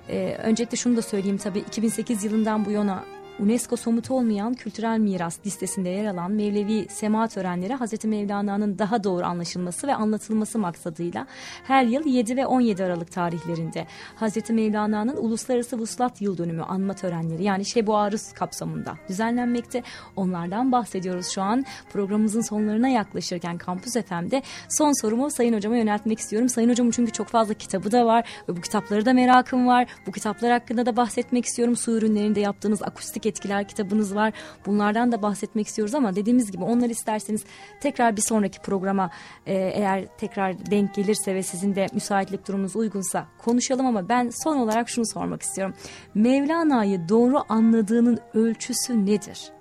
Ee, 0.10 0.38
öncelikle 0.44 0.78
şunu 0.78 0.98
da 0.98 1.02
söyleyeyim 1.02 1.38
tabii 1.38 1.60
2008 1.60 2.24
yılından 2.24 2.66
bu 2.66 2.72
yana 2.72 3.04
UNESCO 3.40 3.76
somutu 3.76 4.18
olmayan 4.18 4.54
kültürel 4.54 5.00
miras 5.00 5.40
listesinde 5.46 5.90
yer 5.90 6.06
alan 6.06 6.32
Mevlevi 6.32 6.88
sema 6.90 7.28
törenleri 7.28 7.74
Hz. 7.76 8.06
Mevlana'nın 8.06 8.80
daha 8.80 9.04
doğru 9.04 9.26
anlaşılması 9.26 9.88
ve 9.88 9.96
anlatılması 9.96 10.60
maksadıyla 10.60 11.28
her 11.64 11.84
yıl 11.84 12.06
7 12.06 12.38
ve 12.38 12.46
17 12.46 12.84
Aralık 12.84 13.12
tarihlerinde 13.12 13.88
Hz. 14.16 14.50
Mevlana'nın 14.50 15.18
Uluslararası 15.18 15.80
Vuslat 15.80 16.22
Yıl 16.22 16.38
Dönümü 16.38 16.64
anma 16.64 16.94
törenleri 16.94 17.44
yani 17.44 17.66
Şebu 17.66 17.98
Aruz 17.98 18.34
kapsamında 18.34 18.94
düzenlenmekte. 19.10 19.84
Onlardan 20.16 20.72
bahsediyoruz 20.72 21.28
şu 21.28 21.42
an. 21.42 21.66
Programımızın 21.94 22.42
sonlarına 22.42 22.88
yaklaşırken 22.88 23.58
Kampüs 23.58 23.94
FM'de 23.94 24.44
son 24.70 25.02
sorumu 25.02 25.32
Sayın 25.32 25.54
Hocama 25.54 25.78
yöneltmek 25.78 26.20
istiyorum. 26.20 26.50
Sayın 26.50 26.70
Hocamın 26.70 26.92
çünkü 26.92 27.12
çok 27.12 27.28
fazla 27.28 27.54
kitabı 27.54 27.92
da 27.92 28.06
var 28.06 28.30
ve 28.50 28.58
bu 28.58 28.62
kitapları 28.62 29.06
da 29.06 29.14
merakım 29.14 29.68
var. 29.68 29.88
Bu 30.08 30.12
kitaplar 30.12 30.52
hakkında 30.52 30.86
da 30.86 30.98
bahsetmek 30.98 31.46
istiyorum. 31.46 31.76
Su 31.76 31.92
ürünlerinde 31.92 32.40
yaptığınız 32.40 32.84
akustik 32.84 33.26
etkiler 33.34 33.68
kitabınız 33.68 34.16
var. 34.16 34.34
Bunlardan 34.66 35.12
da 35.12 35.22
bahsetmek 35.22 35.68
istiyoruz 35.68 35.96
ama 35.96 36.16
dediğimiz 36.16 36.52
gibi 36.52 36.64
onları 36.64 36.92
isterseniz 36.92 37.44
tekrar 37.82 38.18
bir 38.18 38.22
sonraki 38.22 38.62
programa 38.62 39.10
e, 39.46 39.54
eğer 39.54 40.06
tekrar 40.18 40.66
denk 40.72 40.94
gelirse 40.94 41.36
ve 41.36 41.44
sizin 41.44 41.76
de 41.76 41.88
müsaitlik 41.94 42.48
durumunuz 42.48 42.76
uygunsa 42.76 43.28
konuşalım 43.38 43.86
ama 43.86 44.10
ben 44.10 44.30
son 44.44 44.58
olarak 44.58 44.90
şunu 44.90 45.06
sormak 45.06 45.42
istiyorum. 45.42 45.76
Mevlana'yı 46.16 47.10
doğru 47.10 47.44
anladığının 47.50 48.20
ölçüsü 48.34 49.06
nedir? 49.06 49.52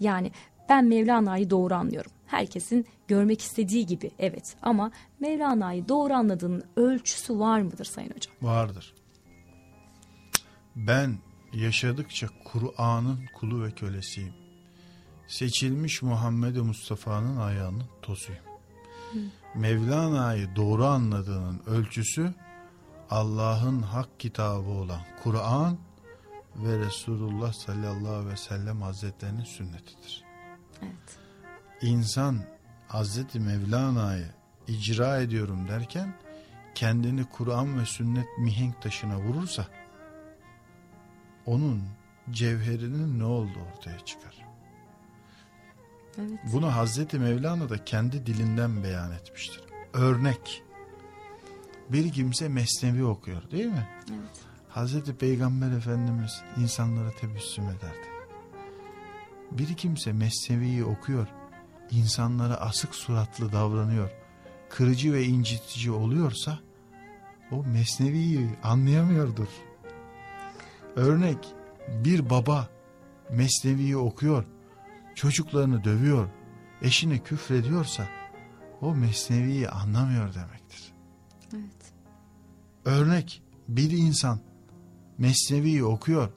Yani 0.00 0.30
ben 0.68 0.84
Mevlana'yı 0.84 1.50
doğru 1.50 1.74
anlıyorum. 1.74 2.10
Herkesin 2.26 2.86
görmek 3.08 3.40
istediği 3.42 3.86
gibi 3.86 4.10
evet 4.18 4.56
ama 4.62 4.90
Mevlana'yı 5.20 5.88
doğru 5.88 6.14
anladığının 6.14 6.64
ölçüsü 6.76 7.38
var 7.38 7.60
mıdır 7.60 7.84
Sayın 7.84 8.10
Hocam? 8.10 8.34
Vardır. 8.42 8.94
Ben 10.76 11.18
yaşadıkça 11.58 12.28
Kur'an'ın 12.44 13.20
kulu 13.34 13.64
ve 13.64 13.70
kölesiyim. 13.70 14.32
Seçilmiş 15.26 16.02
Muhammed 16.02 16.56
Mustafa'nın 16.56 17.36
ayağının 17.36 17.84
tozuyum. 18.02 18.42
Hı. 19.12 19.18
Mevlana'yı 19.54 20.56
doğru 20.56 20.86
anladığının 20.86 21.62
ölçüsü 21.66 22.34
Allah'ın 23.10 23.82
hak 23.82 24.20
kitabı 24.20 24.70
olan 24.70 25.00
Kur'an 25.22 25.78
ve 26.56 26.78
Resulullah 26.78 27.52
sallallahu 27.52 28.12
aleyhi 28.12 28.32
ve 28.32 28.36
sellem 28.36 28.82
hazretlerinin 28.82 29.44
sünnetidir. 29.44 30.24
Evet. 30.82 31.18
İnsan 31.82 32.38
Hazreti 32.88 33.40
Mevlana'yı 33.40 34.30
icra 34.68 35.20
ediyorum 35.20 35.68
derken 35.68 36.14
kendini 36.74 37.24
Kur'an 37.24 37.80
ve 37.80 37.86
sünnet 37.86 38.28
mihenk 38.38 38.82
taşına 38.82 39.18
vurursa 39.18 39.66
onun 41.48 41.82
cevherinin 42.30 43.18
ne 43.18 43.24
olduğu 43.24 43.60
ortaya 43.76 43.98
çıkar. 43.98 44.46
Evet. 46.18 46.40
Bunu 46.52 46.76
Hazreti 46.76 47.18
Mevlana 47.18 47.68
da 47.68 47.84
kendi 47.84 48.26
dilinden 48.26 48.82
beyan 48.84 49.12
etmiştir. 49.12 49.60
Örnek. 49.92 50.62
Bir 51.88 52.12
kimse 52.12 52.48
mesnevi 52.48 53.04
okuyor 53.04 53.50
değil 53.50 53.66
mi? 53.66 53.88
Evet. 54.10 54.40
Hazreti 54.68 55.16
Peygamber 55.16 55.76
Efendimiz 55.76 56.42
insanlara 56.60 57.10
tebessüm 57.10 57.64
ederdi. 57.64 58.08
Bir 59.50 59.74
kimse 59.74 60.12
mesneviyi 60.12 60.84
okuyor, 60.84 61.26
insanlara 61.90 62.54
asık 62.54 62.94
suratlı 62.94 63.52
davranıyor, 63.52 64.10
kırıcı 64.68 65.12
ve 65.12 65.24
incitici 65.24 65.90
oluyorsa 65.90 66.58
o 67.50 67.64
mesneviyi 67.64 68.50
anlayamıyordur. 68.62 69.48
Örnek 70.96 71.54
bir 71.88 72.30
baba 72.30 72.68
mesneviyi 73.30 73.96
okuyor, 73.96 74.44
çocuklarını 75.14 75.84
dövüyor, 75.84 76.28
eşine 76.82 77.18
küfrediyorsa 77.18 78.08
o 78.80 78.94
mesneviyi 78.94 79.68
anlamıyor 79.68 80.34
demektir. 80.34 80.92
Evet. 81.54 81.92
Örnek 82.84 83.42
bir 83.68 83.90
insan 83.90 84.40
mesneviyi 85.18 85.84
okuyor, 85.84 86.32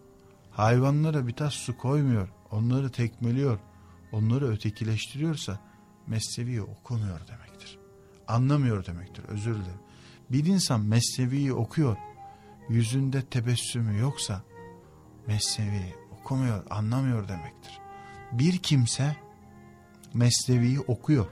hayvanlara 0.52 1.28
bir 1.28 1.34
tas 1.34 1.54
su 1.54 1.78
koymuyor, 1.78 2.30
onları 2.52 2.92
tekmeliyor, 2.92 3.60
onları 4.12 4.48
ötekileştiriyorsa 4.48 5.60
mesneviyi 6.08 6.62
okumuyor 6.62 7.20
demektir. 7.28 7.80
Anlamıyor 8.28 8.86
demektir 8.86 9.24
özür 9.24 9.56
dilerim. 9.56 9.82
Bir 10.32 10.46
insan 10.46 10.82
mesneviyi 10.82 11.54
okuyor, 11.54 11.98
yüzünde 12.70 13.22
tebessümü 13.22 14.00
yoksa 14.00 14.42
mesnevi 15.28 15.96
okumuyor, 16.12 16.64
anlamıyor 16.70 17.28
demektir. 17.28 17.80
Bir 18.32 18.58
kimse 18.58 19.16
mesneviyi 20.14 20.80
okuyor. 20.80 21.28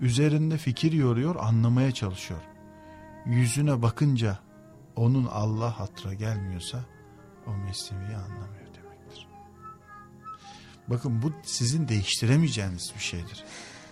Üzerinde 0.00 0.58
fikir 0.58 0.92
yoruyor, 0.92 1.36
anlamaya 1.36 1.92
çalışıyor. 1.92 2.40
Yüzüne 3.26 3.82
bakınca 3.82 4.38
onun 4.96 5.26
Allah 5.26 5.80
hatıra 5.80 6.14
gelmiyorsa 6.14 6.84
o 7.46 7.50
mesneviyi 7.56 8.16
anlamıyor 8.16 8.66
demektir. 8.74 9.26
Bakın 10.88 11.22
bu 11.22 11.32
sizin 11.42 11.88
değiştiremeyeceğiniz 11.88 12.92
bir 12.94 13.02
şeydir. 13.02 13.44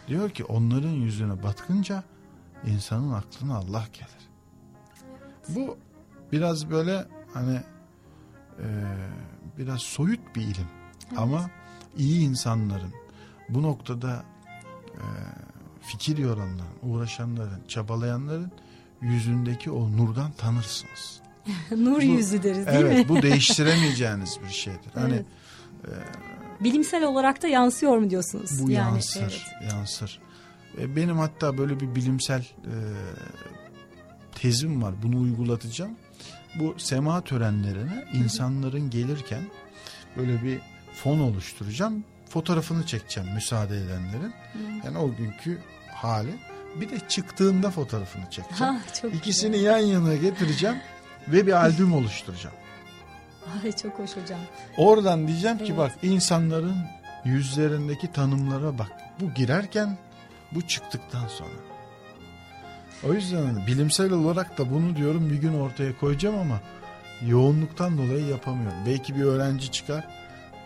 Diyor 0.08 0.30
ki 0.30 0.44
onların 0.44 0.90
yüzüne 0.90 1.42
bakınca 1.42 2.04
insanın 2.66 3.12
aklına 3.12 3.56
Allah 3.56 3.86
gelir. 3.92 4.29
Bu 5.54 5.76
biraz 6.32 6.70
böyle 6.70 7.04
hani 7.34 7.60
e, 8.58 8.66
biraz 9.58 9.80
soyut 9.80 10.20
bir 10.36 10.42
ilim 10.42 10.68
evet. 11.08 11.18
ama 11.18 11.50
iyi 11.98 12.28
insanların 12.28 12.92
bu 13.48 13.62
noktada 13.62 14.24
e, 14.94 15.04
fikir 15.80 16.18
yoranların, 16.18 16.78
uğraşanların, 16.82 17.62
çabalayanların 17.68 18.52
yüzündeki 19.00 19.70
o 19.70 19.92
nurdan 19.96 20.32
tanırsınız. 20.32 21.20
Nur 21.70 21.96
bu, 21.96 22.02
yüzü 22.02 22.42
deriz 22.42 22.66
değil 22.66 22.78
evet, 22.80 22.98
mi? 22.98 23.08
bu 23.08 23.22
değiştiremeyeceğiniz 23.22 24.38
bir 24.44 24.52
şeydir. 24.52 24.90
Hani 24.94 25.14
evet. 25.84 25.96
e, 26.60 26.64
bilimsel 26.64 27.04
olarak 27.04 27.42
da 27.42 27.48
yansıyor 27.48 27.98
mu 27.98 28.10
diyorsunuz? 28.10 28.50
Bu 28.62 28.70
yani, 28.70 28.94
yansır, 28.94 29.22
evet. 29.22 29.72
yansır. 29.72 30.20
E, 30.78 30.96
benim 30.96 31.18
hatta 31.18 31.58
böyle 31.58 31.80
bir 31.80 31.94
bilimsel 31.94 32.40
e, 32.40 32.74
tezim 34.40 34.82
var. 34.82 34.94
Bunu 35.02 35.20
uygulatacağım. 35.20 35.90
Bu 36.54 36.74
sema 36.78 37.20
törenlerine 37.20 38.04
insanların 38.12 38.90
gelirken 38.90 39.42
böyle 40.16 40.42
bir 40.44 40.58
fon 40.94 41.18
oluşturacağım. 41.20 42.04
Fotoğrafını 42.28 42.86
çekeceğim 42.86 43.34
müsaade 43.34 43.76
edenlerin. 43.76 44.32
Yani 44.84 44.98
o 44.98 45.14
günkü 45.16 45.58
hali. 45.94 46.30
Bir 46.80 46.90
de 46.90 46.98
çıktığında 47.08 47.70
fotoğrafını 47.70 48.30
çekeceğim. 48.30 48.74
Ha, 48.74 48.80
çok 49.02 49.14
İkisini 49.14 49.52
güzel. 49.52 49.64
yan 49.66 49.78
yana 49.78 50.16
getireceğim 50.16 50.76
ve 51.28 51.46
bir 51.46 51.52
albüm 51.52 51.92
oluşturacağım. 51.94 52.56
Ay 53.64 53.72
çok 53.72 53.98
hoş 53.98 54.10
hocam. 54.16 54.40
Oradan 54.76 55.28
diyeceğim 55.28 55.58
ki 55.58 55.64
Evet. 55.66 55.78
bak 55.78 55.92
insanların 56.02 56.76
yüzlerindeki 57.24 58.12
tanımlara 58.12 58.78
bak. 58.78 58.90
Bu 59.20 59.34
girerken 59.34 59.98
bu 60.52 60.62
çıktıktan 60.68 61.28
sonra. 61.28 61.50
O 63.08 63.12
yüzden 63.12 63.66
bilimsel 63.66 64.12
olarak 64.12 64.58
da 64.58 64.70
bunu 64.70 64.96
diyorum 64.96 65.30
bir 65.30 65.36
gün 65.36 65.60
ortaya 65.60 65.98
koyacağım 65.98 66.38
ama 66.38 66.60
yoğunluktan 67.26 67.98
dolayı 67.98 68.26
yapamıyorum. 68.26 68.78
Belki 68.86 69.14
bir 69.16 69.22
öğrenci 69.22 69.70
çıkar. 69.70 70.04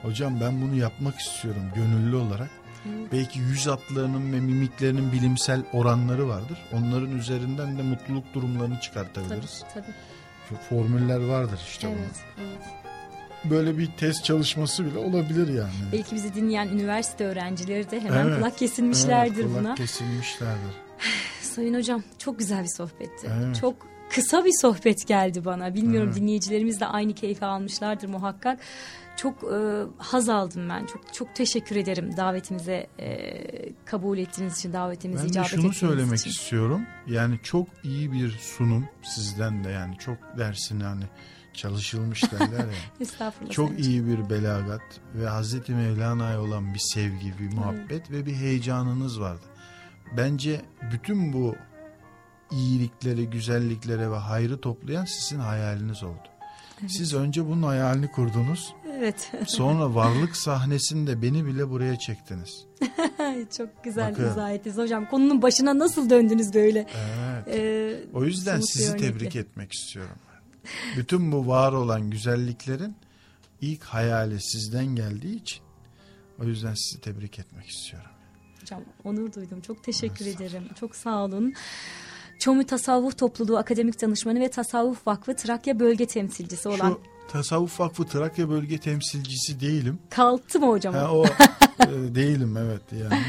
Hocam 0.02 0.40
ben 0.40 0.62
bunu 0.62 0.74
yapmak 0.74 1.18
istiyorum 1.20 1.62
gönüllü 1.74 2.16
olarak. 2.16 2.50
Evet. 2.88 3.12
Belki 3.12 3.38
yüz 3.38 3.66
hatlarının 3.66 4.32
ve 4.32 4.40
mimiklerinin 4.40 5.12
bilimsel 5.12 5.62
oranları 5.72 6.28
vardır. 6.28 6.58
Onların 6.72 7.16
üzerinden 7.18 7.78
de 7.78 7.82
mutluluk 7.82 8.34
durumlarını 8.34 8.74
Tabii, 8.74 8.82
çıkartabiliriz. 8.82 9.64
tabii. 9.74 10.58
Formüller 10.68 11.20
vardır 11.26 11.60
işte 11.68 11.86
bunun. 11.88 11.96
Evet, 11.98 12.16
evet. 12.38 12.62
Böyle 13.50 13.78
bir 13.78 13.86
test 13.86 14.24
çalışması 14.24 14.84
bile 14.86 14.98
olabilir 14.98 15.48
yani. 15.54 15.72
Belki 15.92 16.14
bizi 16.14 16.34
dinleyen 16.34 16.68
üniversite 16.68 17.24
öğrencileri 17.24 17.90
de 17.90 18.00
hemen 18.00 18.26
Evet, 18.26 18.36
kulak 18.38 18.58
kesilmişlerdir 18.58 19.34
evet, 19.40 19.46
kulak 19.46 19.60
buna. 19.64 19.74
kesilmişlerdir. 19.74 20.74
Sayın 21.54 21.74
hocam 21.74 22.02
çok 22.18 22.38
güzel 22.38 22.62
bir 22.62 22.68
sohbetti. 22.76 23.30
Evet. 23.44 23.56
Çok 23.60 23.74
kısa 24.10 24.44
bir 24.44 24.52
sohbet 24.60 25.06
geldi 25.06 25.44
bana. 25.44 25.74
Bilmiyorum 25.74 26.08
Evet. 26.12 26.20
dinleyicilerimiz 26.22 26.80
de 26.80 26.86
aynı 26.86 27.14
keyfi 27.14 27.44
almışlardır 27.44 28.08
muhakkak. 28.08 28.60
Çok 29.16 29.34
e, 29.44 29.82
haz 29.98 30.28
aldım 30.28 30.68
ben. 30.68 30.86
Çok 30.86 31.14
çok 31.14 31.34
teşekkür 31.34 31.76
ederim 31.76 32.16
davetimize 32.16 32.86
e, 32.98 33.34
kabul 33.84 34.18
ettiğiniz 34.18 34.58
için, 34.58 34.72
davetimize 34.72 35.22
Ben 35.22 35.28
de 35.28 35.30
icabet 35.32 35.48
şunu 35.50 35.58
ettiğiniz 35.60 35.76
söylemek 35.76 36.18
için. 36.18 36.30
istiyorum. 36.30 36.82
Yani 37.06 37.38
çok 37.42 37.68
iyi 37.82 38.12
bir 38.12 38.30
sunum 38.30 38.88
sizden 39.02 39.64
de 39.64 39.68
yani 39.70 39.98
çok 39.98 40.16
dersini 40.38 40.84
hani 40.84 41.04
çalışılmış 41.54 42.32
derler 42.32 42.58
ya. 42.58 42.72
Estağfurullah. 43.00 43.50
çok 43.52 43.70
Hocam. 43.70 43.82
iyi 43.82 44.06
bir 44.06 44.30
belagat 44.30 44.82
ve 45.14 45.26
Hazreti 45.28 45.72
Mevlana'ya 45.74 46.40
olan 46.42 46.74
bir 46.74 46.78
sevgi, 46.78 47.34
bir 47.38 47.56
muhabbet 47.56 48.10
ve 48.10 48.26
bir 48.26 48.34
heyecanınız 48.34 49.20
vardı. 49.20 49.42
Bence 50.16 50.60
bütün 50.92 51.32
bu 51.32 51.54
iyilikleri, 52.52 53.30
güzelliklere 53.30 54.10
ve 54.10 54.16
hayrı 54.16 54.60
toplayan 54.60 55.04
sizin 55.04 55.38
hayaliniz 55.40 56.02
oldu. 56.02 56.28
Siz 56.88 57.14
önce 57.14 57.46
bunun 57.46 57.62
hayalini 57.62 58.10
kurdunuz. 58.10 58.74
Evet. 58.92 59.32
Sonra 59.46 59.94
varlık 59.94 60.36
sahnesinde 60.36 61.22
beni 61.22 61.46
bile 61.46 61.70
buraya 61.70 61.98
çektiniz. 61.98 62.66
Çok 63.56 63.84
güzel 63.84 64.12
Bakın. 64.12 64.30
izah 64.30 64.50
ettiniz 64.50 64.76
hocam. 64.76 65.08
Konunun 65.10 65.42
başına 65.42 65.78
nasıl 65.78 66.10
döndünüz 66.10 66.54
böyle? 66.54 66.86
Evet. 66.96 67.48
Ee, 67.48 67.96
O 68.14 68.24
yüzden 68.24 68.60
sizi 68.60 68.90
örnekle. 68.90 69.06
tebrik 69.12 69.36
etmek 69.36 69.72
istiyorum. 69.72 70.16
Bütün 70.96 71.32
bu 71.32 71.46
var 71.46 71.72
olan 71.72 72.10
güzelliklerin 72.10 72.96
ilk 73.60 73.82
hayali 73.84 74.40
sizden 74.42 74.86
geldiği 74.86 75.36
için 75.36 75.62
o 76.42 76.44
yüzden 76.44 76.74
sizi 76.74 77.00
tebrik 77.00 77.38
etmek 77.38 77.66
istiyorum. 77.66 78.10
Hocam 78.64 78.80
onur 79.04 79.32
duydum. 79.32 79.60
Çok 79.60 79.84
teşekkür 79.84 80.26
ederim. 80.26 80.62
Çok 80.80 80.96
sağ 80.96 81.24
olun. 81.24 81.52
Çomu 82.38 82.66
Tasavvuf 82.66 83.18
Topluluğu 83.18 83.56
Akademik 83.58 84.02
Danışmanı 84.02 84.40
ve 84.40 84.48
Tasavvuf 84.48 85.06
Vakfı 85.06 85.36
Trakya 85.36 85.80
Bölge 85.80 86.06
Temsilcisi 86.06 86.68
olan. 86.68 86.90
Şu 86.90 87.00
Tasavvuf 87.28 87.80
Vakfı 87.80 88.04
Trakya 88.04 88.50
Bölge 88.50 88.78
Temsilcisi 88.78 89.60
değilim. 89.60 89.98
Kalktı 90.10 90.60
mı 90.60 90.66
hocam? 90.66 90.94
Ha, 90.94 91.12
o 91.12 91.24
e, 91.24 92.14
değilim 92.14 92.56
evet 92.56 92.82
yani 93.02 93.22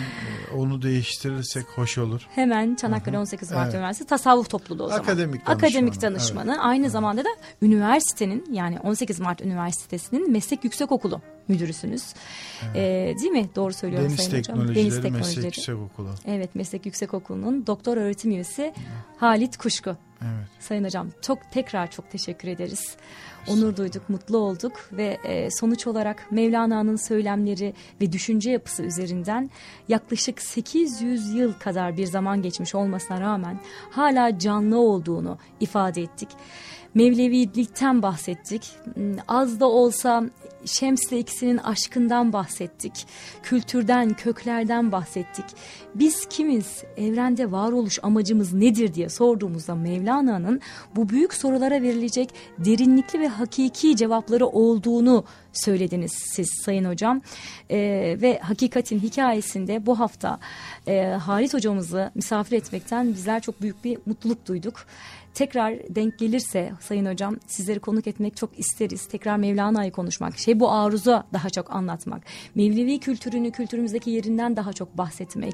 E, 0.52 0.56
onu 0.56 0.82
değiştirirsek 0.82 1.66
hoş 1.76 1.98
olur. 1.98 2.28
Hemen 2.36 2.76
Çanakkale 2.76 3.20
18 3.20 3.52
Mart 3.52 3.64
Evet. 3.64 3.76
Üniversitesi 3.76 4.10
Tasavvuf 4.10 4.50
Topluluğu 4.50 4.84
o 4.84 4.88
zaman. 4.88 5.04
Akademik 5.04 5.46
danışmanı, 5.46 5.58
Akademik 5.58 6.02
danışmanı. 6.02 6.62
Aynı 6.64 6.90
zamanda 6.90 7.24
da 7.24 7.30
üniversitenin 7.62 8.46
yani 8.52 8.80
18 8.80 9.20
Mart 9.20 9.42
Üniversitesi'nin 9.42 10.32
Meslek 10.32 10.64
Yüksekokulu 10.64 11.22
müdürüsünüz. 11.48 12.14
Ee, 12.76 13.14
değil 13.20 13.32
mi? 13.32 13.50
Doğru 13.56 13.74
söylüyorum 13.74 14.10
Deniz 14.10 14.20
Sayın 14.20 14.40
Hocam. 14.40 14.58
Teknolojileri 14.58 15.12
Meslek 15.12 15.46
Yüksekokulu. 15.46 16.10
Evet 16.28 16.56
Meslek 16.56 16.86
Yüksekokulu'nun 16.86 17.68
doktor 17.68 17.98
öğretim 17.98 18.32
üyesi 18.32 18.74
Halit 19.18 19.58
Kuşku. 19.58 19.98
Evet. 20.22 20.48
Sayın 20.60 20.84
Hocam 20.84 21.10
çok 21.22 21.52
tekrar 21.52 21.92
çok 21.92 22.12
teşekkür 22.12 22.48
ederiz. 22.48 22.98
Onur 23.48 23.78
duyduk, 23.78 24.10
mutlu 24.10 24.38
olduk 24.38 24.90
ve 24.92 25.18
e, 25.24 25.52
sonuç 25.52 25.88
olarak 25.88 26.32
Mevlana'nın 26.32 26.96
söylemleri 26.96 27.74
ve 28.02 28.12
düşünce 28.12 28.52
yapısı 28.52 28.84
üzerinden 28.84 29.50
yaklaşık 29.88 30.42
800 30.42 31.34
yıl 31.34 31.54
kadar 31.54 31.98
bir 31.98 32.06
zaman 32.06 32.42
geçmiş 32.42 32.76
olmasına 32.76 33.22
rağmen 33.22 33.60
hala 33.92 34.40
canlı 34.40 34.80
olduğunu 34.80 35.38
ifade 35.60 36.02
ettik. 36.02 36.30
Mevlevilikten 36.96 38.02
bahsettik. 38.02 38.72
Hmm, 38.94 39.16
Az 39.28 39.60
da 39.60 39.66
olsa 39.66 40.24
Şems'le 40.66 41.12
ikisinin 41.12 41.58
aşkından 41.58 42.34
bahsettik. 42.34 43.08
Kültürden, 43.44 44.14
köklerden 44.14 44.92
bahsettik. 44.92 45.46
Biz 45.96 46.26
kimiz? 46.26 46.84
Evrende 46.98 47.52
varoluş 47.52 48.00
amacımız 48.04 48.54
nedir 48.54 48.94
diye 48.94 49.10
sorduğumuzda 49.10 49.76
Mevlana'nın 49.76 50.62
bu 50.96 51.10
büyük 51.10 51.34
sorulara 51.34 51.82
verilecek 51.82 52.30
derinlikli 52.58 53.20
ve 53.20 53.28
hakiki 53.28 53.96
cevapları 53.96 54.48
olduğunu 54.48 55.24
söylediniz 55.54 56.12
siz 56.12 56.50
Sayın 56.64 56.86
Hocam. 56.86 57.22
Ee, 57.72 58.18
ve 58.22 58.40
hakikatin 58.40 59.00
hikayesinde 59.00 59.86
bu 59.86 60.00
hafta 60.00 60.40
e, 60.88 61.04
Halit 61.06 61.54
hocamızı 61.54 62.12
misafir 62.16 62.58
etmekten 62.58 63.14
bizler 63.14 63.42
çok 63.42 63.62
büyük 63.62 63.84
bir 63.84 63.98
mutluluk 64.06 64.48
duyduk. 64.48 64.86
Tekrar 65.36 65.96
denk 65.96 66.20
gelirse 66.20 66.72
Sayın 66.80 67.06
Hocam 67.06 67.36
sizleri 67.48 67.80
konuk 67.80 68.08
etmek 68.08 68.38
çok 68.38 68.60
isteriz. 68.60 69.06
Tekrar 69.06 69.38
Mevlana'yı 69.38 69.92
konuşmak, 69.92 70.38
şey 70.38 70.60
bu 70.60 70.72
aruza 70.72 71.28
daha 71.34 71.50
çok 71.50 71.72
anlatmak. 71.72 72.24
Mevlevi 72.56 73.00
kültürünü 73.00 73.52
kültürümüzdeki 73.52 74.10
yerinden 74.10 74.56
daha 74.56 74.74
çok 74.74 74.98
bahsetmek. 74.98 75.54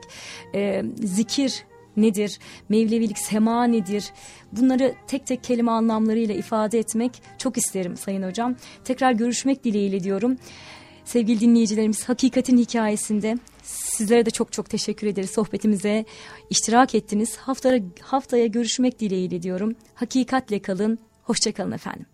Ee, 0.55 0.83
zikir 1.03 1.63
nedir? 1.97 2.39
Mevlevilik 2.69 3.17
sema 3.17 3.63
nedir? 3.63 4.13
Bunları 4.51 4.95
tek 5.07 5.27
tek 5.27 5.43
kelime 5.43 5.71
anlamlarıyla 5.71 6.35
ifade 6.35 6.79
etmek 6.79 7.11
çok 7.37 7.57
isterim 7.57 7.97
Sayın 7.97 8.23
Hocam. 8.23 8.55
Tekrar 8.83 9.11
görüşmek 9.11 9.63
dileğiyle 9.63 10.03
diyorum. 10.03 10.37
Sevgili 11.05 11.39
dinleyicilerimiz 11.39 12.09
Hakikatin 12.09 12.57
Hikayesinde 12.57 13.37
sizlere 13.61 14.25
de 14.25 14.29
çok 14.29 14.51
çok 14.51 14.69
teşekkür 14.69 15.07
ederiz 15.07 15.29
sohbetimize 15.29 16.05
iştirak 16.49 16.95
ettiniz. 16.95 17.37
Haftaya, 17.37 17.81
haftaya 18.01 18.45
görüşmek 18.45 18.99
dileğiyle 18.99 19.41
diyorum. 19.41 19.75
Hakikatle 19.95 20.61
kalın, 20.61 20.99
hoşçakalın 21.23 21.71
efendim. 21.71 22.05